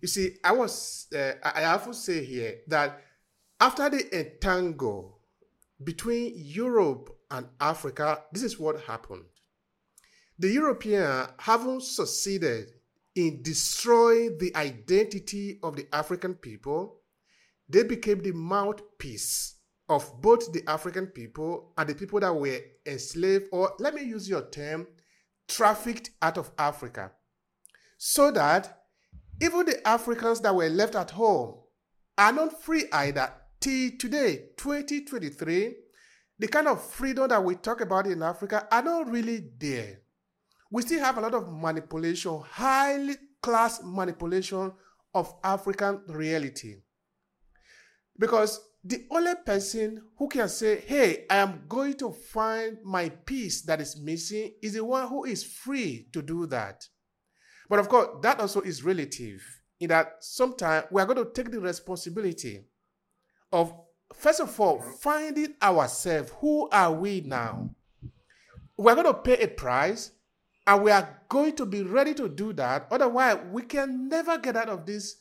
[0.00, 3.00] You see, I was, uh, I have to say here that
[3.58, 5.20] after the entangle
[5.82, 9.24] between Europe and Africa, this is what happened
[10.38, 12.70] the Europeans haven't succeeded
[13.14, 17.00] in destroying the identity of the African people.
[17.68, 19.55] They became the mouthpiece
[19.88, 24.28] of both the African people and the people that were enslaved, or let me use
[24.28, 24.86] your term,
[25.48, 27.12] trafficked out of Africa,
[27.98, 28.82] so that
[29.40, 31.56] even the Africans that were left at home
[32.18, 33.32] are not free either.
[33.60, 35.74] Till today, 2023,
[36.38, 40.00] the kind of freedom that we talk about in Africa are not really there.
[40.70, 44.72] We still have a lot of manipulation, highly class manipulation
[45.14, 46.76] of African reality.
[48.18, 53.62] Because the only person who can say, hey, I am going to find my piece
[53.62, 56.86] that is missing is the one who is free to do that.
[57.68, 59.42] But of course, that also is relative
[59.80, 62.60] in that sometimes we are going to take the responsibility
[63.52, 63.74] of,
[64.14, 66.30] first of all, finding ourselves.
[66.40, 67.70] Who are we now?
[68.76, 70.12] We're going to pay a price
[70.64, 72.86] and we are going to be ready to do that.
[72.92, 75.16] Otherwise, we can never get out of this,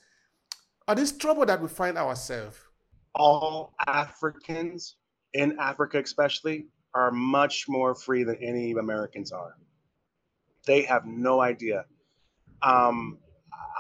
[0.88, 2.60] of this trouble that we find ourselves
[3.16, 4.98] all Africans
[5.34, 9.58] in Africa, especially, are much more free than any Americans are.
[10.66, 11.86] They have no idea.
[12.62, 13.18] Um,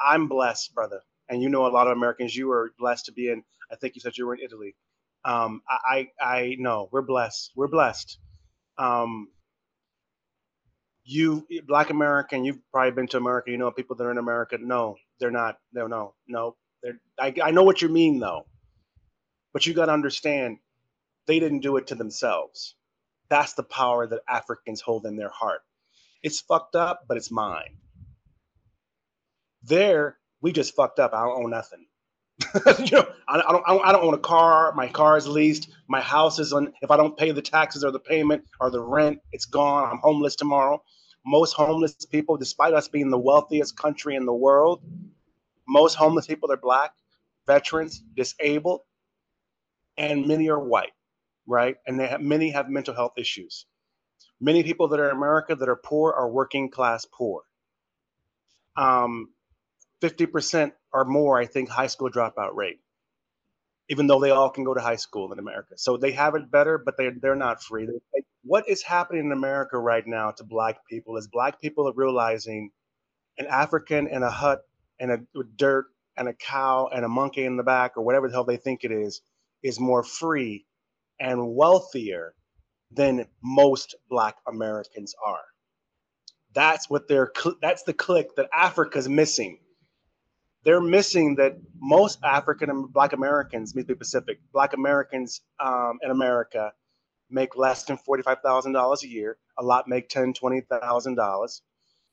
[0.06, 2.36] I'm blessed, brother, and you know a lot of Americans.
[2.36, 3.44] You were blessed to be in.
[3.72, 4.76] I think you said you were in Italy.
[5.24, 7.52] Um, I, I know we're blessed.
[7.56, 8.20] We're blessed.
[8.78, 9.30] Um,
[11.04, 13.50] you, Black American, you've probably been to America.
[13.50, 14.58] You know people that are in America.
[14.60, 15.58] No, they're not.
[15.74, 16.56] No, no, no.
[17.20, 18.46] I, I know what you mean though.
[19.56, 20.58] But you got to understand,
[21.28, 22.76] they didn't do it to themselves.
[23.30, 25.62] That's the power that Africans hold in their heart.
[26.24, 27.78] It's fucked up, but it's mine.
[29.64, 31.14] There, we just fucked up.
[31.14, 31.86] I don't own nothing.
[32.80, 34.74] you know, I, I, don't, I don't own a car.
[34.76, 35.70] My car is leased.
[35.88, 36.74] My house is on.
[36.82, 39.90] If I don't pay the taxes or the payment or the rent, it's gone.
[39.90, 40.84] I'm homeless tomorrow.
[41.26, 44.82] Most homeless people, despite us being the wealthiest country in the world,
[45.66, 46.92] most homeless people are black,
[47.48, 48.82] veterans, disabled,
[49.98, 50.94] and many are white,
[51.48, 51.78] right?
[51.88, 53.66] And they have, many have mental health issues.
[54.42, 57.44] Many people that are in America that are poor are working class poor.
[58.76, 59.30] Um,
[60.02, 62.80] 50% or more, I think, high school dropout rate,
[63.90, 65.76] even though they all can go to high school in America.
[65.78, 67.88] So they have it better, but they, they're not free.
[68.44, 72.72] What is happening in America right now to Black people is Black people are realizing
[73.38, 74.62] an African in a hut
[75.00, 75.20] and a
[75.56, 78.58] dirt and a cow and a monkey in the back or whatever the hell they
[78.58, 79.22] think it is
[79.66, 80.66] is more free
[81.20, 82.36] and wealthier
[82.92, 85.44] than most black Americans are.
[86.54, 89.60] That's what they're that's the click that Africa's missing.
[90.64, 96.74] They're missing that most African and black Americans, me Pacific, black Americans um, in America
[97.30, 99.38] make less than $45,000 a year.
[99.60, 101.62] A lot make ten, twenty thousand dollars.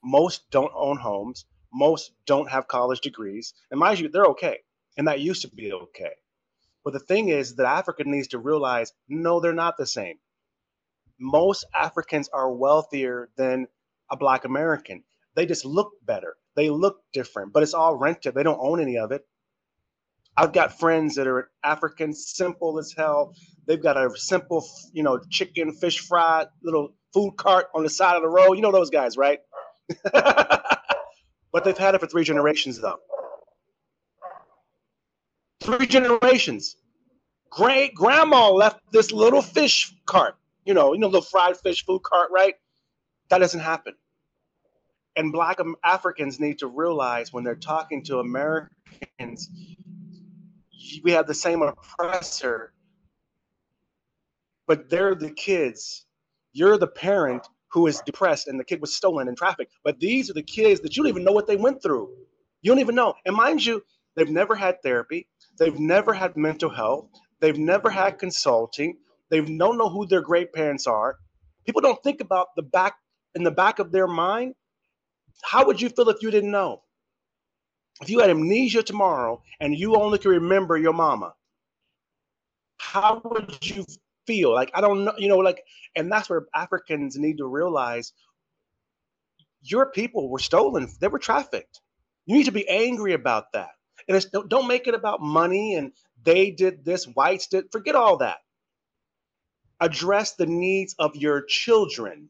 [0.04, 1.46] Most don't own homes.
[1.72, 3.54] Most don't have college degrees.
[3.70, 4.58] And mind you, they're okay.
[4.98, 6.12] And that used to be okay.
[6.84, 10.16] But the thing is that Africa needs to realize no, they're not the same.
[11.18, 13.66] Most Africans are wealthier than
[14.10, 15.04] a Black American.
[15.34, 16.36] They just look better.
[16.56, 18.34] They look different, but it's all rented.
[18.34, 19.26] They don't own any of it.
[20.36, 23.34] I've got friends that are African, simple as hell.
[23.66, 28.16] They've got a simple, you know, chicken, fish fry, little food cart on the side
[28.16, 28.54] of the road.
[28.54, 29.40] You know those guys, right?
[30.12, 32.98] but they've had it for three generations, though
[35.62, 36.76] three generations.
[37.50, 42.02] Great grandma left this little fish cart, you know, you know, the fried fish food
[42.02, 42.54] cart, right?
[43.28, 43.94] That doesn't happen.
[45.16, 49.50] And Black Africans need to realize when they're talking to Americans,
[51.04, 52.72] we have the same oppressor,
[54.66, 56.06] but they're the kids.
[56.54, 59.68] You're the parent who is depressed and the kid was stolen in traffic.
[59.84, 62.10] But these are the kids that you don't even know what they went through.
[62.60, 63.14] You don't even know.
[63.24, 63.82] And mind you,
[64.14, 65.28] they've never had therapy.
[65.58, 67.08] They've never had mental health.
[67.40, 68.98] They've never had consulting.
[69.30, 71.16] They don't know who their great parents are.
[71.64, 72.94] People don't think about the back
[73.34, 74.54] in the back of their mind.
[75.42, 76.82] How would you feel if you didn't know?
[78.00, 81.34] If you had amnesia tomorrow and you only can remember your mama,
[82.78, 83.84] how would you
[84.26, 84.52] feel?
[84.52, 85.62] Like, I don't know, you know, like,
[85.94, 88.12] and that's where Africans need to realize
[89.62, 91.80] your people were stolen, they were trafficked.
[92.26, 93.70] You need to be angry about that.
[94.08, 95.92] And it's, don't make it about money and
[96.22, 97.72] they did this, whites did.
[97.72, 98.38] Forget all that.
[99.80, 102.28] Address the needs of your children.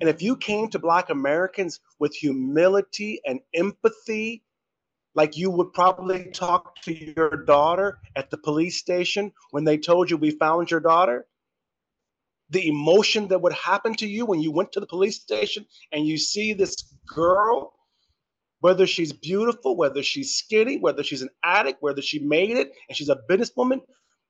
[0.00, 4.42] And if you came to Black Americans with humility and empathy,
[5.14, 10.10] like you would probably talk to your daughter at the police station when they told
[10.10, 11.26] you we found your daughter,
[12.50, 16.06] the emotion that would happen to you when you went to the police station and
[16.06, 16.74] you see this
[17.06, 17.72] girl
[18.60, 22.96] whether she's beautiful, whether she's skinny, whether she's an addict, whether she made it and
[22.96, 23.80] she's a businesswoman,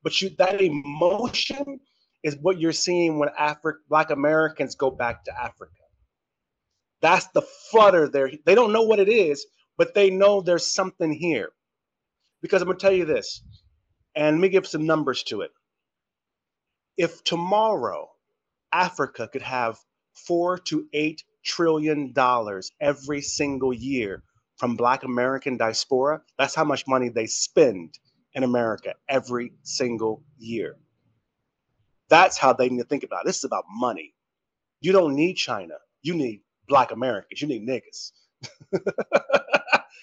[0.05, 1.81] But that emotion
[2.25, 5.73] is what you're seeing when Afri- Black Americans go back to Africa.
[7.03, 8.31] That's the flutter there.
[8.47, 9.47] They don't know what it is,
[9.79, 11.51] but they know there's something here.
[12.43, 13.43] Because I'm gonna tell you this,
[14.17, 15.53] and let me give some numbers to it.
[16.97, 18.11] If tomorrow
[18.73, 19.79] Africa could have
[20.15, 24.23] four to eight trillion dollars every single year
[24.57, 27.99] from Black American diaspora, that's how much money they spend
[28.35, 30.77] in America every single year.
[32.09, 33.27] That's how they need to think about it.
[33.27, 34.15] This is about money.
[34.81, 35.75] You don't need China.
[36.03, 37.41] You need Black Americans.
[37.41, 38.13] You need niggas.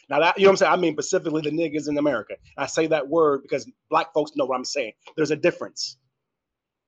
[0.10, 0.72] now that you know what I'm saying?
[0.72, 2.36] I mean specifically the niggas in America.
[2.58, 4.94] I say that word because black folks know what I'm saying.
[5.16, 5.98] There's a difference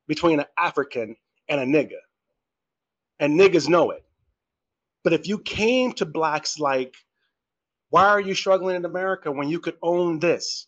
[0.07, 1.15] between an African
[1.47, 1.99] and a nigga.
[3.19, 4.03] And niggas know it.
[5.03, 6.95] But if you came to blacks like,
[7.89, 10.67] why are you struggling in America when you could own this?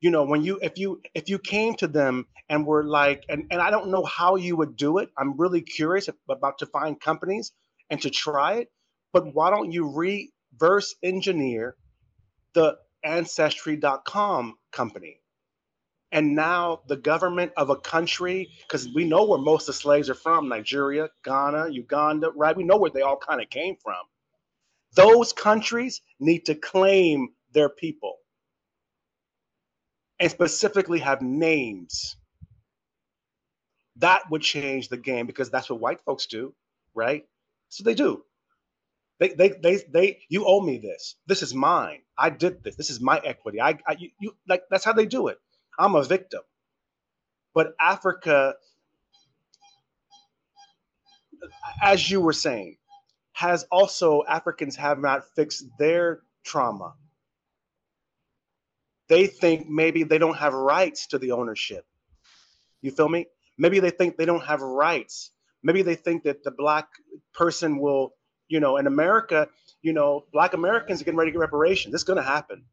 [0.00, 3.44] you know when you if you if you came to them and were like and,
[3.50, 5.08] and i don't know how you would do it.
[5.18, 7.52] I'm really curious about to find companies
[7.90, 8.68] and to try it.
[9.12, 11.76] But why don't you reverse engineer
[12.54, 15.20] the ancestry.com company
[16.16, 20.10] and now the government of a country because we know where most of the slaves
[20.10, 24.02] are from nigeria ghana uganda right we know where they all kind of came from
[24.96, 28.16] those countries need to claim their people
[30.18, 32.16] and specifically have names.
[33.96, 36.54] That would change the game because that's what white folks do,
[36.94, 37.24] right?
[37.68, 38.22] So they do.
[39.18, 41.16] They, they, they, they, you owe me this.
[41.26, 42.00] This is mine.
[42.18, 42.76] I did this.
[42.76, 43.60] This is my equity.
[43.60, 45.38] I, I you, you, like, that's how they do it.
[45.78, 46.42] I'm a victim.
[47.54, 48.54] But Africa,
[51.82, 52.76] as you were saying,
[53.32, 56.94] has also, Africans have not fixed their trauma
[59.08, 61.86] they think maybe they don't have rights to the ownership.
[62.82, 63.26] You feel me?
[63.58, 65.30] Maybe they think they don't have rights.
[65.62, 66.88] Maybe they think that the black
[67.32, 68.14] person will,
[68.48, 69.48] you know, in America,
[69.82, 71.94] you know, black Americans are getting ready to get reparations.
[71.94, 72.64] It's going to happen.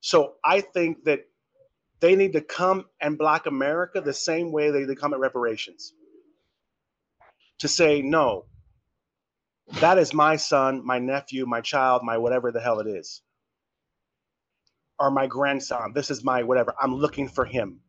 [0.00, 1.27] So I think that
[2.00, 5.92] they need to come and black America the same way they, they come at reparations.
[7.60, 8.46] To say, no,
[9.80, 13.22] that is my son, my nephew, my child, my whatever the hell it is
[14.98, 15.92] or my grandson.
[15.94, 16.74] This is my whatever.
[16.80, 17.80] I'm looking for him.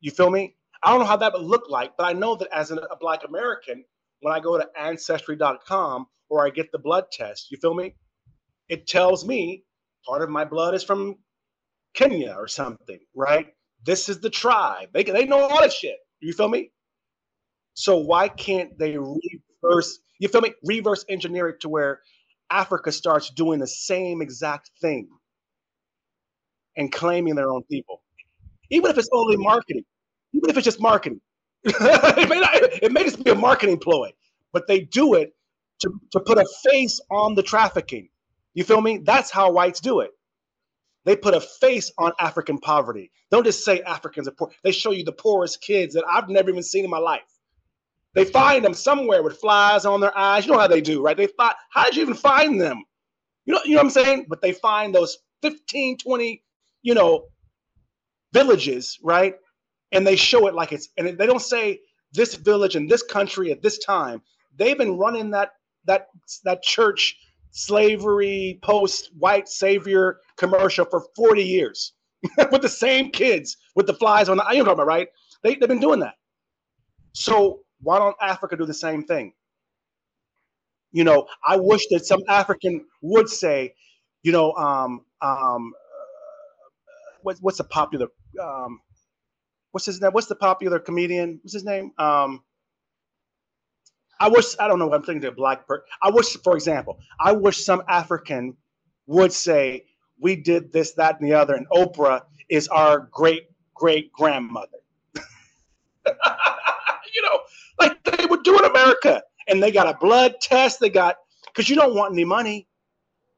[0.00, 0.56] You feel me?
[0.82, 3.24] I don't know how that would look like, but I know that as a Black
[3.26, 3.84] American,
[4.20, 7.96] when I go to ancestry.com or I get the blood test, you feel me?
[8.68, 9.64] It tells me
[10.06, 11.16] part of my blood is from
[11.94, 13.48] Kenya or something, right?
[13.84, 14.88] This is the tribe.
[14.92, 15.96] They, they know all that shit.
[16.20, 16.70] You feel me?
[17.74, 20.52] So why can't they reverse, you feel me?
[20.64, 22.00] Reverse engineer it to where
[22.50, 25.08] Africa starts doing the same exact thing
[26.76, 28.02] and claiming their own people,
[28.70, 29.84] even if it's only marketing,
[30.32, 31.20] even if it's just marketing.
[31.64, 34.10] it, may not, it may just be a marketing ploy,
[34.52, 35.32] but they do it
[35.80, 38.08] to, to put a face on the trafficking.
[38.54, 38.98] You feel me?
[38.98, 40.10] That's how whites do it.
[41.08, 43.10] They put a face on African poverty.
[43.30, 44.50] Don't just say Africans are poor.
[44.62, 47.22] They show you the poorest kids that I've never even seen in my life.
[48.14, 50.44] They find them somewhere with flies on their eyes.
[50.44, 51.16] You know how they do, right?
[51.16, 52.84] They thought, how did you even find them?
[53.46, 54.26] You know, you know what I'm saying?
[54.28, 56.42] But they find those 15, 20
[56.82, 57.28] you know,
[58.34, 59.34] villages, right?
[59.92, 61.80] And they show it like it's, and they don't say
[62.12, 64.20] this village in this country at this time.
[64.56, 65.52] They've been running that
[65.86, 66.08] that
[66.44, 67.16] that church
[67.50, 71.94] slavery post white savior commercial for 40 years
[72.52, 75.08] with the same kids with the flies on the you know about right
[75.42, 76.14] they, they've been doing that
[77.12, 79.32] so why don't africa do the same thing
[80.92, 83.72] you know i wish that some african would say
[84.22, 85.72] you know um, um,
[87.22, 88.08] what, what's a popular
[88.42, 88.80] um,
[89.72, 90.12] what's his name?
[90.12, 91.40] What's the popular comedian?
[91.42, 91.92] What's his name?
[91.98, 92.42] Um,
[94.20, 94.86] I wish I don't know.
[94.86, 95.84] What I'm thinking of black person.
[96.02, 98.56] I wish, for example, I wish some African
[99.06, 99.84] would say
[100.20, 103.44] we did this, that, and the other, and Oprah is our great
[103.74, 104.78] great grandmother.
[105.14, 105.22] you
[107.22, 107.40] know,
[107.80, 110.80] like they would do in America, and they got a blood test.
[110.80, 111.16] They got
[111.46, 112.66] because you don't want any money,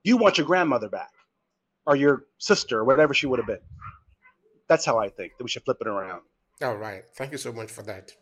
[0.02, 1.10] you want your grandmother back
[1.86, 3.60] or your sister or whatever she would have been.
[4.68, 6.22] That's how I think that we should flip it around.
[6.62, 7.04] All right.
[7.16, 8.12] Thank you so much for that.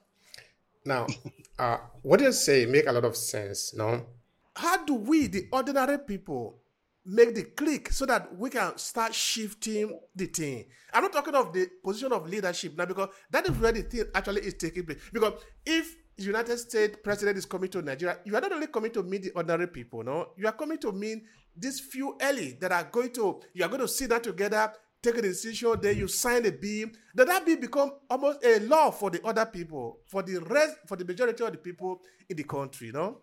[0.84, 1.06] Now,
[1.59, 4.06] uh, what you say make a lot of sense, no?
[4.54, 6.59] How do we, the ordinary people,
[7.04, 10.66] make the click so that we can start shifting the thing?
[10.92, 14.04] I'm not talking of the position of leadership now because that is where the thing
[14.14, 14.98] actually is taking place.
[15.12, 15.34] Because
[15.64, 19.22] if United States president is coming to Nigeria, you are not only coming to meet
[19.22, 21.22] the ordinary people, no, you are coming to meet
[21.56, 24.72] these few early that are going to you are going to sit down together
[25.03, 26.88] take a decision, then you sign a bill.
[27.14, 30.96] Then that bill become almost a law for the other people, for the rest, for
[30.96, 33.18] the majority of the people in the country, you know?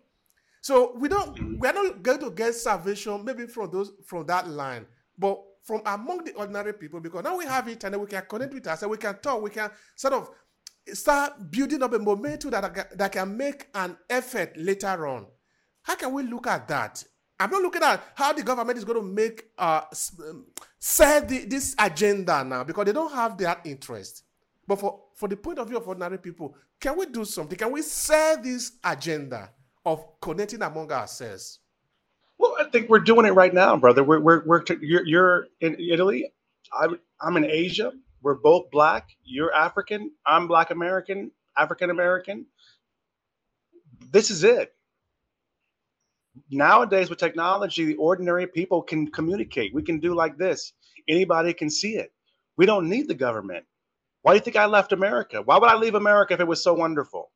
[0.60, 4.48] So we don't we are not going to get salvation maybe from those from that
[4.48, 8.22] line, but from among the ordinary people, because now we have it and we can
[8.28, 10.30] connect with us and we can talk, we can sort of
[10.92, 15.26] start building up a momentum that, that can make an effort later on.
[15.82, 17.04] How can we look at that?
[17.38, 19.82] I'm not looking at how the government is going to make uh
[20.20, 20.46] um,
[21.28, 24.24] the, this agenda now because they don't have that interest.
[24.66, 27.56] But for, for the point of view of ordinary people, can we do something?
[27.56, 29.50] Can we set this agenda?
[29.86, 31.60] of connecting among ourselves?
[32.38, 34.04] Well, I think we're doing it right now, brother.
[34.04, 36.30] We're we're, we're you're, you're in Italy.
[36.78, 37.92] I'm I'm in Asia.
[38.20, 39.08] We're both black.
[39.24, 40.10] You're African.
[40.26, 42.46] I'm Black American, African American.
[44.10, 44.74] This is it.
[46.50, 49.74] Nowadays, with technology, the ordinary people can communicate.
[49.74, 50.72] We can do like this.
[51.08, 52.12] Anybody can see it.
[52.56, 53.66] We don't need the government.
[54.22, 55.42] Why do you think I left America?
[55.42, 57.30] Why would I leave America if it was so wonderful?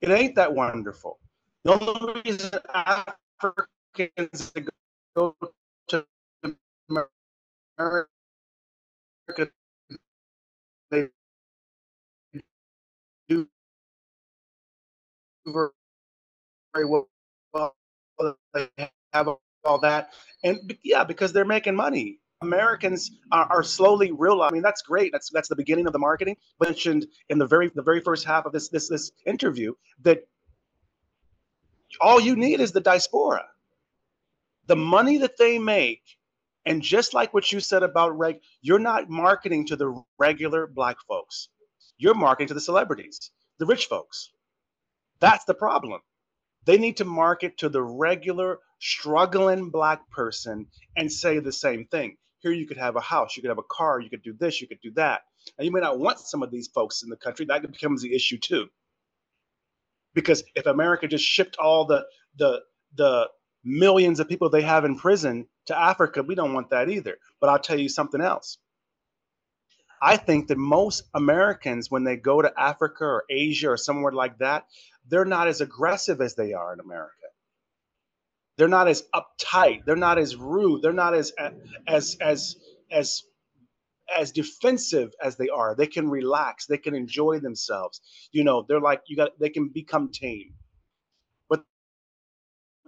[0.00, 1.18] It ain't that wonderful.
[1.64, 4.52] The only reason Africans
[5.16, 5.36] go
[5.88, 6.06] to
[6.90, 8.08] America,
[10.90, 11.08] they
[13.28, 13.48] do
[15.46, 15.70] very
[16.86, 17.08] well.
[19.12, 19.28] Have
[19.64, 20.12] all that,
[20.44, 22.20] and yeah, because they're making money.
[22.40, 24.52] Americans are, are, slowly realizing.
[24.52, 25.10] I mean, that's great.
[25.10, 26.36] That's that's the beginning of the marketing.
[26.60, 30.28] Mentioned in the very the very first half of this this this interview that
[32.00, 33.44] all you need is the diaspora.
[34.66, 36.02] The money that they make,
[36.66, 40.98] and just like what you said about reg, you're not marketing to the regular black
[41.08, 41.48] folks.
[41.96, 44.30] You're marketing to the celebrities, the rich folks.
[45.18, 46.00] That's the problem.
[46.64, 52.16] They need to market to the regular struggling black person and say the same thing.
[52.40, 54.60] Here you could have a house, you could have a car, you could do this,
[54.60, 55.22] you could do that.
[55.58, 57.46] And you may not want some of these folks in the country.
[57.46, 58.66] That becomes the issue too
[60.14, 62.04] because if America just shipped all the
[62.36, 62.60] the
[62.96, 63.28] the
[63.64, 67.18] millions of people they have in prison to Africa, we don't want that either.
[67.40, 68.58] But I'll tell you something else.
[70.02, 74.38] I think that most Americans, when they go to Africa or Asia or somewhere like
[74.38, 74.64] that,
[75.08, 77.12] they're not as aggressive as they are in America.
[78.56, 79.84] They're not as uptight.
[79.86, 80.82] They're not as rude.
[80.82, 81.32] They're not as
[81.86, 82.56] as as
[82.90, 83.22] as
[84.14, 88.00] as defensive as they are they can relax they can enjoy themselves
[88.32, 90.54] you know they're like you got they can become tame
[91.48, 91.62] but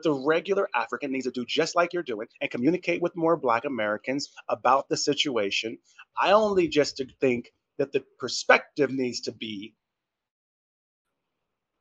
[0.03, 3.65] the regular african needs to do just like you're doing and communicate with more black
[3.67, 5.77] americans about the situation
[6.21, 9.75] i only just think that the perspective needs to be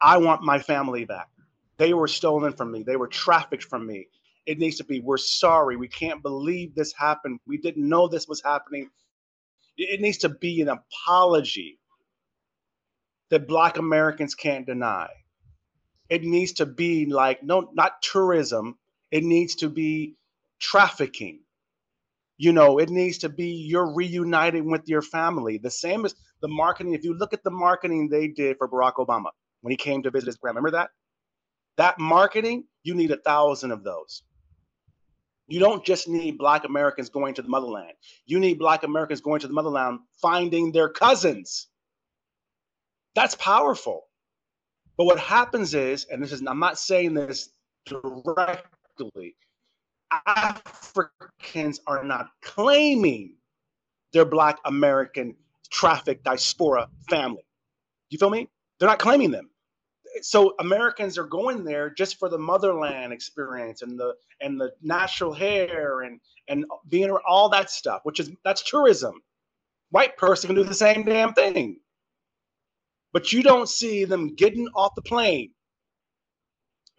[0.01, 1.29] i want my family back
[1.77, 4.07] they were stolen from me they were trafficked from me
[4.45, 8.27] it needs to be we're sorry we can't believe this happened we didn't know this
[8.27, 8.89] was happening
[9.77, 11.79] it needs to be an apology
[13.29, 15.09] that Black Americans can't deny.
[16.09, 18.77] It needs to be like, no, not tourism.
[19.11, 20.15] It needs to be
[20.59, 21.41] trafficking.
[22.37, 25.57] You know, it needs to be you're reuniting with your family.
[25.57, 26.93] The same as the marketing.
[26.93, 29.29] If you look at the marketing they did for Barack Obama
[29.61, 30.89] when he came to visit his grandma, remember that?
[31.77, 34.23] That marketing, you need a thousand of those.
[35.47, 37.93] You don't just need Black Americans going to the motherland.
[38.25, 41.67] You need Black Americans going to the motherland, finding their cousins.
[43.15, 44.05] That's powerful.
[44.95, 47.49] But what happens is, and this is, I'm not saying this
[47.85, 49.35] directly,
[50.25, 53.35] Africans are not claiming
[54.13, 55.35] their Black American
[55.71, 57.45] traffic diaspora family.
[58.09, 58.49] You feel me?
[58.79, 59.49] They're not claiming them
[60.21, 65.33] so Americans are going there just for the motherland experience and the and the natural
[65.33, 69.21] hair and and being all that stuff, which is that's tourism.
[69.91, 71.79] White person can do the same damn thing,
[73.13, 75.51] but you don't see them getting off the plane.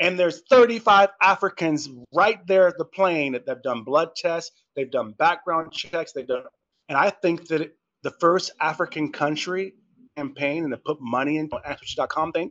[0.00, 4.90] And there's 35 Africans right there at the plane that they've done blood tests, they've
[4.90, 6.44] done background checks, they've done,
[6.88, 9.74] and I think that it, the first African country
[10.16, 12.50] campaign and to put money into Ancestry.com thing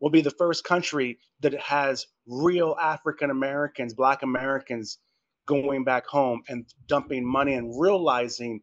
[0.00, 4.98] will be the first country that has real African Americans, Black Americans
[5.46, 8.60] going back home and dumping money and realizing,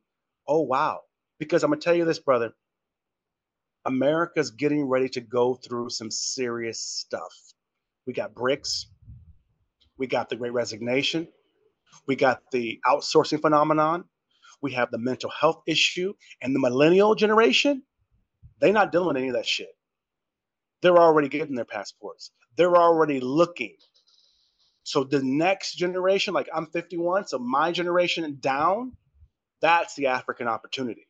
[0.47, 0.99] oh, wow.
[1.39, 2.51] Because I'm going to tell you this, brother
[3.85, 7.33] America's getting ready to go through some serious stuff.
[8.05, 8.85] We got BRICS,
[9.97, 11.27] we got the great resignation,
[12.07, 14.03] we got the outsourcing phenomenon,
[14.61, 17.83] we have the mental health issue, and the millennial generation,
[18.59, 19.69] they're not dealing with any of that shit
[20.81, 22.31] they're already getting their passports.
[22.57, 23.75] They're already looking.
[24.83, 28.93] So the next generation, like I'm 51, so my generation down,
[29.61, 31.07] That's the African opportunity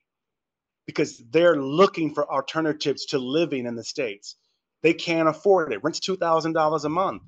[0.87, 4.35] because they're looking for alternatives to living in the States.
[4.83, 5.83] They can't afford it.
[5.83, 7.23] Rent's $2,000 a month.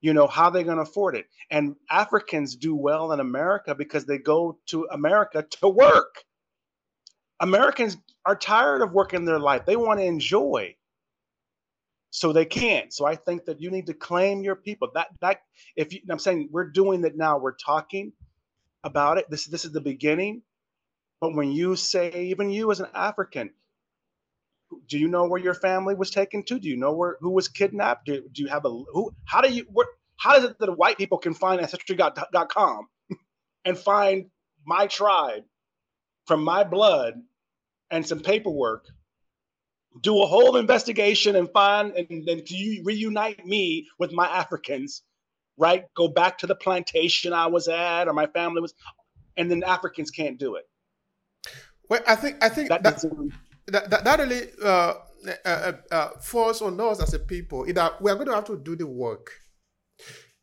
[0.00, 1.26] You know, how are they going to afford it?
[1.50, 6.24] And Africans do well in America because they go to America to work.
[7.40, 9.66] Americans are tired of working their life.
[9.66, 10.76] They want to enjoy.
[12.10, 12.92] So they can't.
[12.92, 14.90] So I think that you need to claim your people.
[14.94, 15.40] That that
[15.76, 18.12] if you, I'm saying we're doing it now, we're talking
[18.84, 19.30] about it.
[19.30, 20.42] This this is the beginning.
[21.20, 23.50] But when you say, even you as an African,
[24.88, 26.58] do you know where your family was taken to?
[26.58, 28.06] Do you know where who was kidnapped?
[28.06, 29.12] Do, do you have a who?
[29.24, 29.86] How do you what?
[30.16, 32.88] How is it that white people can find ancestry.com
[33.64, 34.26] and find
[34.66, 35.44] my tribe
[36.26, 37.14] from my blood
[37.92, 38.86] and some paperwork,
[40.00, 45.02] do a whole investigation and find and then you reunite me with my Africans,
[45.58, 45.84] right?
[45.94, 48.74] Go back to the plantation I was at or my family was,
[49.36, 50.64] and then Africans can't do it.
[51.88, 53.04] Well, I think I think that that,
[53.66, 54.94] that, that, that really uh,
[55.26, 57.66] uh, uh, uh, falls on us as a people.
[57.72, 59.30] That we are going to have to do the work.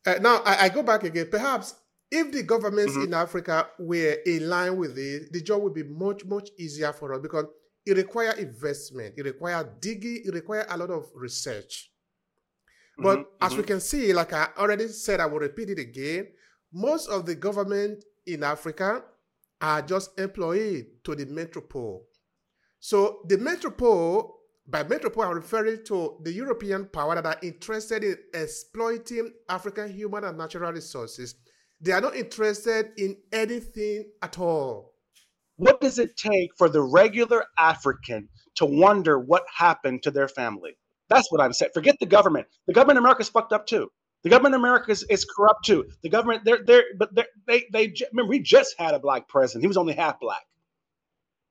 [0.06, 1.28] Uh, now I, I, go back again.
[1.30, 1.76] Perhaps
[2.12, 3.04] if the governments mm-hmm.
[3.04, 7.14] in Africa were in line with it, the job would be much, much easier for
[7.14, 7.46] us because
[7.86, 11.92] it requires investment, it requires digging, it requires a lot of research.
[12.98, 13.30] But mm-hmm.
[13.42, 13.62] as mm-hmm.
[13.62, 16.28] we can see, like I already said, I will repeat it again.
[16.74, 19.04] Most of the government in Africa
[19.62, 22.06] are just employed to the metropole.
[22.80, 28.18] So the metropole, by metropole, I'm referring to the European power that are interested in
[28.34, 31.36] exploiting African human and natural resources
[31.82, 34.94] they are not interested in anything at all.
[35.58, 40.78] What does it take for the regular African to wonder what happened to their family?
[41.10, 41.72] That's what I'm saying.
[41.74, 42.48] Forget the government.
[42.68, 43.90] The government in America is fucked up too.
[44.24, 45.86] The government in America is, is corrupt too.
[46.04, 49.64] The government, they're, they're, but they're, they, they, remember, we just had a black president.
[49.64, 50.44] He was only half black.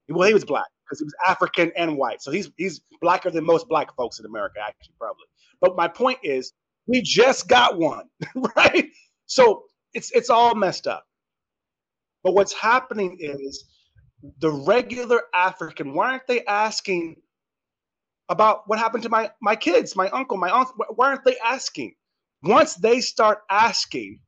[0.08, 2.22] Well, he was black because he was African and white.
[2.22, 5.24] So he's, he's blacker than most black folks in America, actually, probably.
[5.60, 6.52] But my point is,
[6.86, 8.04] we just got one,
[8.56, 8.86] right?
[9.26, 9.64] So
[9.94, 11.06] it's it's all messed up.
[12.22, 13.64] But what's happening is
[14.40, 17.16] the regular African, why aren't they asking
[18.28, 20.68] about what happened to my my kids, my uncle, my aunt?
[20.94, 21.94] Why aren't they asking?
[22.42, 24.20] Once they start asking,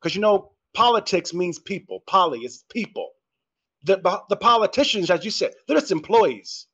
[0.00, 2.02] because you know politics means people.
[2.06, 3.10] Poly is people.
[3.84, 6.66] The, the politicians, as you said, they're just employees.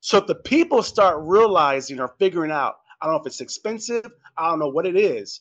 [0.00, 4.10] So if the people start realizing or figuring out, I don't know if it's expensive,
[4.36, 5.40] I don't know what it is,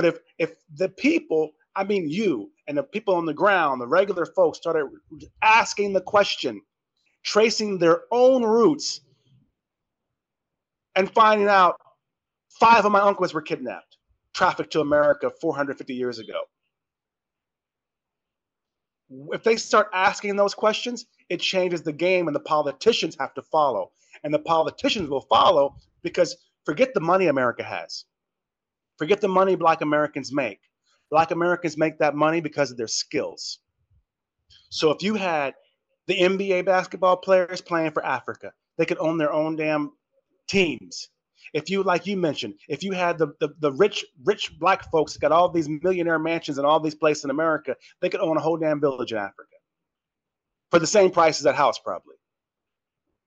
[0.00, 3.86] but if if the people, I mean you and the people on the ground, the
[3.86, 4.88] regular folks started
[5.42, 6.62] asking the question,
[7.22, 9.02] tracing their own roots,
[10.96, 11.76] and finding out
[12.48, 13.98] five of my uncles were kidnapped,
[14.32, 16.40] trafficked to America 450 years ago.
[19.34, 23.42] If they start asking those questions, it changes the game, and the politicians have to
[23.42, 23.90] follow.
[24.24, 28.06] And the politicians will follow because forget the money America has.
[29.00, 30.60] Forget the money Black Americans make.
[31.10, 33.60] Black Americans make that money because of their skills.
[34.68, 35.54] So if you had
[36.06, 39.92] the NBA basketball players playing for Africa, they could own their own damn
[40.48, 41.08] teams.
[41.54, 45.14] If you, like you mentioned, if you had the, the, the rich, rich black folks
[45.14, 48.36] that got all these millionaire mansions and all these places in America, they could own
[48.36, 49.56] a whole damn village in Africa
[50.70, 52.16] for the same price as that house, probably.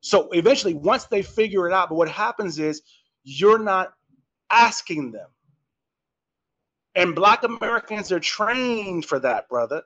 [0.01, 2.83] So eventually, once they figure it out, but what happens is
[3.23, 3.93] you're not
[4.51, 5.29] asking them.
[6.95, 9.81] And black Americans are trained for that, brother.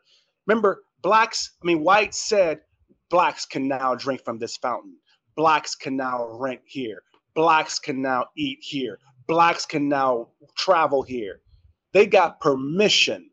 [0.46, 2.62] Remember, blacks, I mean, whites said
[3.10, 4.98] blacks can now drink from this fountain.
[5.36, 7.04] Blacks can now rent here.
[7.36, 9.00] Blacks can now eat here.
[9.28, 11.42] Blacks can now travel here.
[11.94, 13.30] They got permission.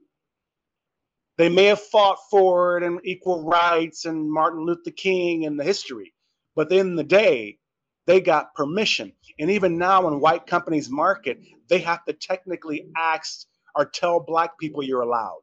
[1.37, 5.64] They may have fought for it and equal rights and Martin Luther King and the
[5.64, 6.14] history,
[6.55, 7.59] but in the day,
[8.07, 9.12] they got permission.
[9.39, 13.47] And even now, when white companies market, they have to technically ask
[13.77, 15.43] or tell black people you're allowed.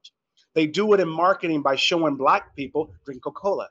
[0.53, 3.69] They do it in marketing by showing black people drink Coca-Cola.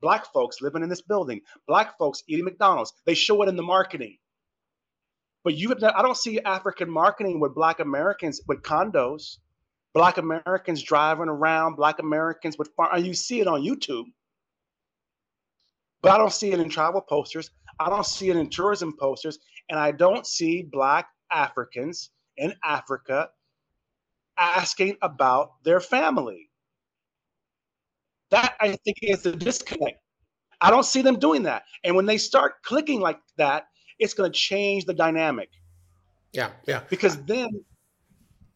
[0.00, 2.92] Black folks living in this building, black folks eating McDonald's.
[3.06, 4.18] They show it in the marketing.
[5.44, 9.38] But you have I don't see African marketing with black Americans with condos,
[9.92, 13.02] black Americans driving around, black Americans with farm.
[13.04, 14.04] You see it on YouTube.
[16.02, 17.50] But I don't see it in travel posters.
[17.78, 19.38] I don't see it in tourism posters.
[19.70, 23.30] And I don't see black Africans in Africa
[24.38, 26.50] asking about their family.
[28.30, 29.98] That I think is the disconnect.
[30.60, 31.64] I don't see them doing that.
[31.84, 33.66] And when they start clicking like that,
[33.98, 35.50] it's going to change the dynamic.
[36.32, 36.82] Yeah, yeah.
[36.90, 37.48] Because then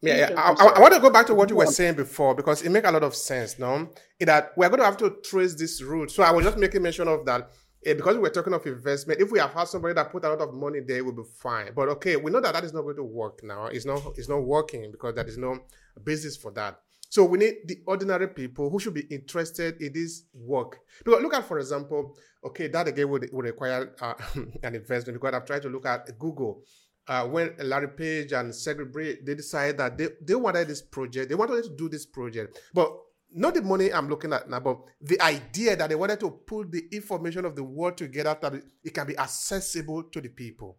[0.01, 0.33] Yeah, yeah.
[0.37, 2.69] I, I, I, want to go back to what you were saying before because it
[2.69, 3.59] makes a lot of sense.
[3.59, 6.11] No, in that we're going to have to trace this route.
[6.11, 7.49] So I was just making mention of that.
[7.85, 10.29] Eh, because we were talking of investment, if we have had somebody that put a
[10.29, 11.71] lot of money there, we'll be fine.
[11.73, 13.67] But okay, we know that that is not going to work now.
[13.67, 14.01] It's not.
[14.17, 15.59] It's not working because there is no
[16.03, 16.79] basis for that.
[17.09, 20.79] So we need the ordinary people who should be interested in this work.
[21.03, 22.15] Because look at, for example,
[22.45, 24.13] okay, that again would, would require uh,
[24.63, 26.63] an investment because I've tried to look at Google.
[27.07, 28.53] Uh, when Larry Page and
[28.91, 32.59] Brin, they decided that they, they wanted this project, they wanted to do this project,
[32.71, 32.95] but
[33.31, 36.65] not the money I'm looking at now, but the idea that they wanted to pull
[36.67, 38.53] the information of the world together that
[38.83, 40.77] it can be accessible to the people.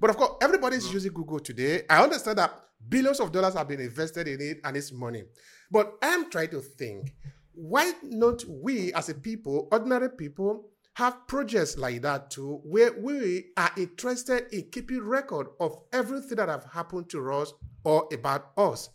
[0.00, 0.94] But of course, everybody's mm-hmm.
[0.94, 1.82] using Google today.
[1.88, 2.54] I understand that
[2.88, 5.24] billions of dollars have been invested in it and it's money.
[5.70, 7.14] But I'm trying to think,
[7.52, 13.46] why not we as a people, ordinary people, have projects like that too, where we
[13.56, 17.52] are interested in keeping record of everything that have happened to us
[17.84, 18.90] or about us.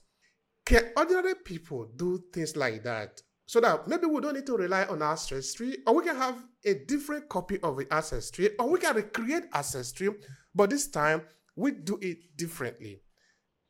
[0.65, 3.21] Can ordinary people do things like that?
[3.45, 6.73] So that maybe we don't need to rely on ancestry, or we can have a
[6.73, 10.09] different copy of the ancestry, or we can recreate ancestry,
[10.55, 11.21] but this time
[11.55, 13.01] we do it differently.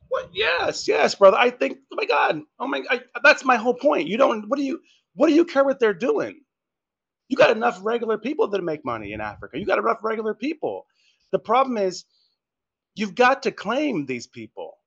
[0.10, 1.36] Well, yes, yes, brother.
[1.38, 4.08] I think, oh my God, oh my, I, that's my whole point.
[4.08, 4.48] You don't.
[4.48, 4.80] What do you?
[5.14, 6.40] What do you care what they're doing?
[7.28, 9.60] You got enough regular people that make money in Africa.
[9.60, 10.86] You got enough regular people.
[11.34, 12.06] The problem is,
[12.94, 14.78] you've got to claim these people.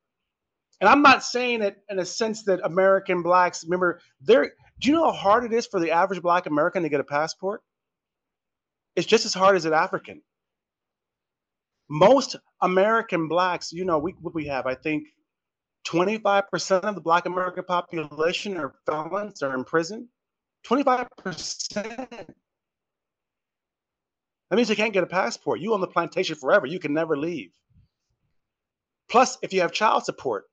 [0.81, 4.95] And I'm not saying it in a sense that American blacks, remember, they're, do you
[4.95, 7.63] know how hard it is for the average black American to get a passport?
[8.95, 10.23] It's just as hard as an African.
[11.89, 15.09] Most American blacks, you know, we, what we have, I think
[15.87, 20.09] 25% of the black American population are felons, are in prison.
[20.67, 21.09] 25%.
[24.51, 25.61] That means you can't get a passport.
[25.61, 26.67] You own the plantation forever.
[26.67, 27.51] You can never leave.
[29.09, 30.45] Plus, if you have child support,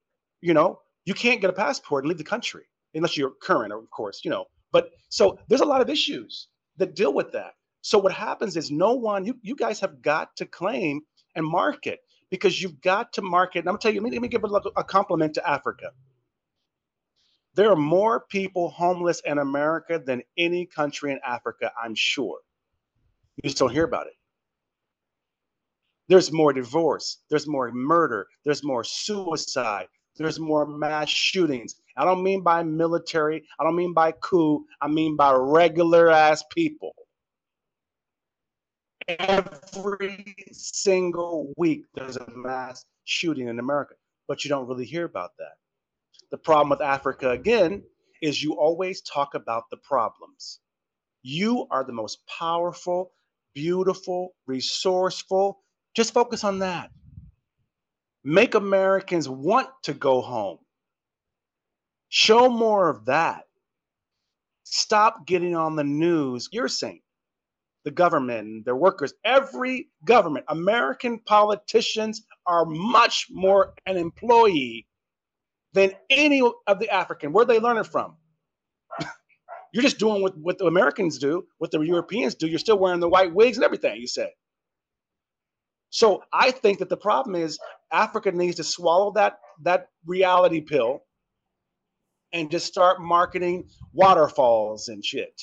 [0.42, 2.64] you know, you can't get a passport and leave the country
[2.94, 4.46] unless you're current, of course, you know.
[4.72, 7.54] But so there's a lot of issues that deal with that.
[7.82, 11.02] So what happens is no one, you, you guys have got to claim
[11.36, 13.60] and market because you've got to market.
[13.60, 15.92] And I'm gonna tell you, let me, let me give a, a compliment to Africa.
[17.54, 22.40] There are more people homeless in America than any country in Africa, I'm sure.
[23.38, 24.14] You just don't hear about it.
[26.08, 29.88] There's more divorce, there's more murder, there's more suicide,
[30.18, 31.76] there's more mass shootings.
[31.98, 36.44] I don't mean by military, I don't mean by coup, I mean by regular ass
[36.54, 36.94] people.
[39.08, 43.96] Every single week, there's a mass shooting in America,
[44.28, 45.58] but you don't really hear about that.
[46.32, 47.84] The problem with Africa, again,
[48.22, 50.60] is you always talk about the problems.
[51.22, 53.12] You are the most powerful,
[53.54, 55.62] beautiful, resourceful.
[55.96, 56.90] Just focus on that.
[58.28, 60.58] Make Americans want to go home.
[62.10, 63.44] Show more of that.
[64.64, 66.50] Stop getting on the news.
[66.52, 67.02] You're saying
[67.84, 74.88] the government, their workers, every government, American politicians are much more an employee
[75.74, 77.32] than any of the African.
[77.32, 78.16] Where they learn it from?
[79.72, 82.48] You're just doing what, what the Americans do, what the Europeans do.
[82.48, 84.32] You're still wearing the white wigs and everything, you said.
[85.90, 87.58] So I think that the problem is
[87.92, 91.04] Africa needs to swallow that that reality pill
[92.34, 95.42] and just start marketing waterfalls and shit.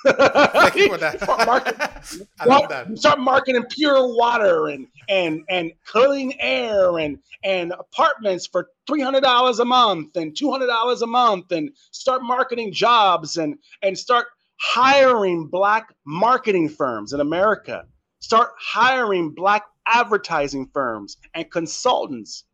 [0.06, 1.78] Thank you for start, marketing,
[2.46, 2.86] that.
[2.94, 9.22] start marketing pure water and and and clean air and and apartments for three hundred
[9.22, 13.98] dollars a month and two hundred dollars a month and start marketing jobs and and
[13.98, 14.26] start
[14.60, 17.84] hiring black marketing firms in America.
[18.20, 22.44] Start hiring black advertising firms and consultants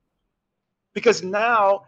[0.94, 1.82] because now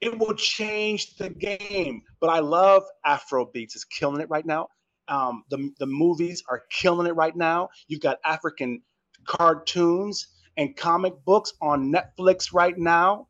[0.00, 2.02] it will change the game.
[2.20, 4.68] But I love Afro beats; it's killing it right now.
[5.08, 7.68] Um, the, the movies are killing it right now.
[7.86, 8.82] You've got African
[9.26, 13.28] cartoons and comic books on Netflix right now.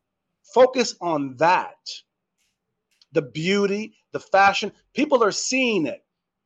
[0.53, 1.75] Focus on that.
[3.11, 6.03] The beauty, the fashion, people are seeing it.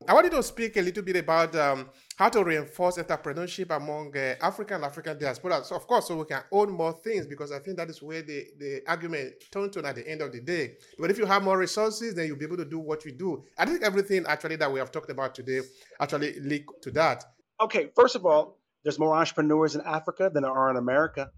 [0.07, 4.35] I wanted to speak a little bit about um, how to reinforce entrepreneurship among uh,
[4.41, 5.63] African and African diaspora.
[5.63, 8.23] So, of course, so we can own more things because I think that is where
[8.23, 10.73] the, the argument turns to at the end of the day.
[10.97, 13.43] But if you have more resources, then you'll be able to do what you do.
[13.59, 15.61] I think everything actually that we have talked about today
[15.99, 17.23] actually lead to that.
[17.61, 21.29] Okay, first of all, there's more entrepreneurs in Africa than there are in America.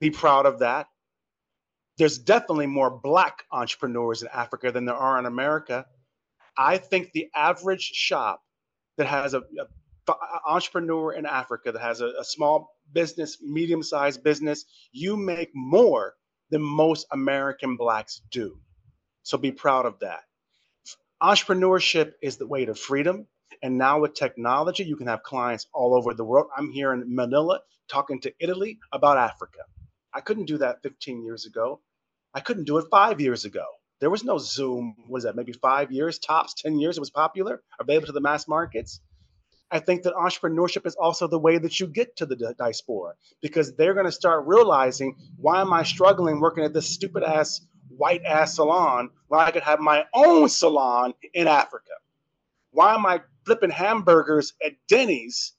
[0.00, 0.86] Be proud of that.
[1.98, 5.86] There's definitely more black entrepreneurs in Africa than there are in America.
[6.56, 8.42] I think the average shop
[8.96, 9.66] that has a, a
[10.46, 16.14] entrepreneur in Africa that has a, a small business, medium-sized business, you make more
[16.50, 18.58] than most American blacks do.
[19.22, 20.24] So be proud of that.
[21.22, 23.26] Entrepreneurship is the way to freedom.
[23.62, 26.48] And now with technology, you can have clients all over the world.
[26.56, 29.60] I'm here in Manila talking to Italy about Africa.
[30.12, 31.80] I couldn't do that 15 years ago.
[32.34, 33.64] I couldn't do it five years ago.
[34.04, 34.96] There was no Zoom.
[35.08, 36.98] Was that maybe five years tops, 10 years?
[36.98, 39.00] It was popular, available to the mass markets.
[39.70, 43.74] I think that entrepreneurship is also the way that you get to the diaspora because
[43.76, 48.22] they're going to start realizing why am I struggling working at this stupid ass white
[48.26, 51.94] ass salon when I could have my own salon in Africa?
[52.72, 55.54] Why am I flipping hamburgers at Denny's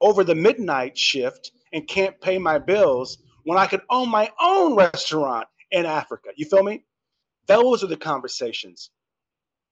[0.00, 4.74] over the midnight shift and can't pay my bills when I could own my own
[4.74, 6.30] restaurant in Africa?
[6.34, 6.82] You feel me?
[7.46, 8.90] Those are the conversations.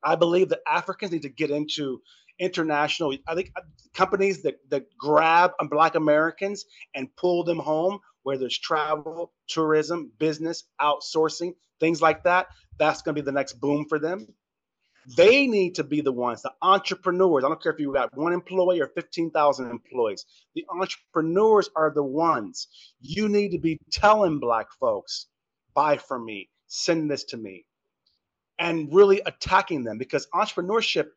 [0.03, 2.01] I believe that Africans need to get into
[2.39, 3.17] international.
[3.27, 3.53] I think
[3.95, 6.65] companies that that grab Black Americans
[6.95, 12.49] and pull them home, where there's travel, tourism, business, outsourcing, things like that.
[12.79, 14.27] That's going to be the next boom for them.
[15.17, 17.43] They need to be the ones, the entrepreneurs.
[17.45, 20.25] I don't care if you got one employee or 15,000 employees.
[20.55, 22.69] The entrepreneurs are the ones.
[23.01, 25.27] You need to be telling Black folks,
[25.75, 27.67] buy from me, send this to me,
[28.59, 31.09] and really attacking them because entrepreneurship.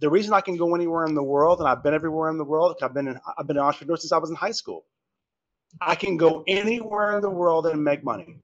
[0.00, 2.44] The reason I can go anywhere in the world, and I've been everywhere in the
[2.44, 4.86] world, I've been in, I've been an entrepreneur since I was in high school.
[5.80, 8.38] I can go anywhere in the world and make money.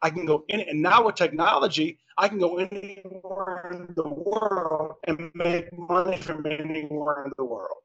[0.00, 4.96] I can go in, and now with technology, I can go anywhere in the world
[5.06, 7.82] and make money from anywhere in the world.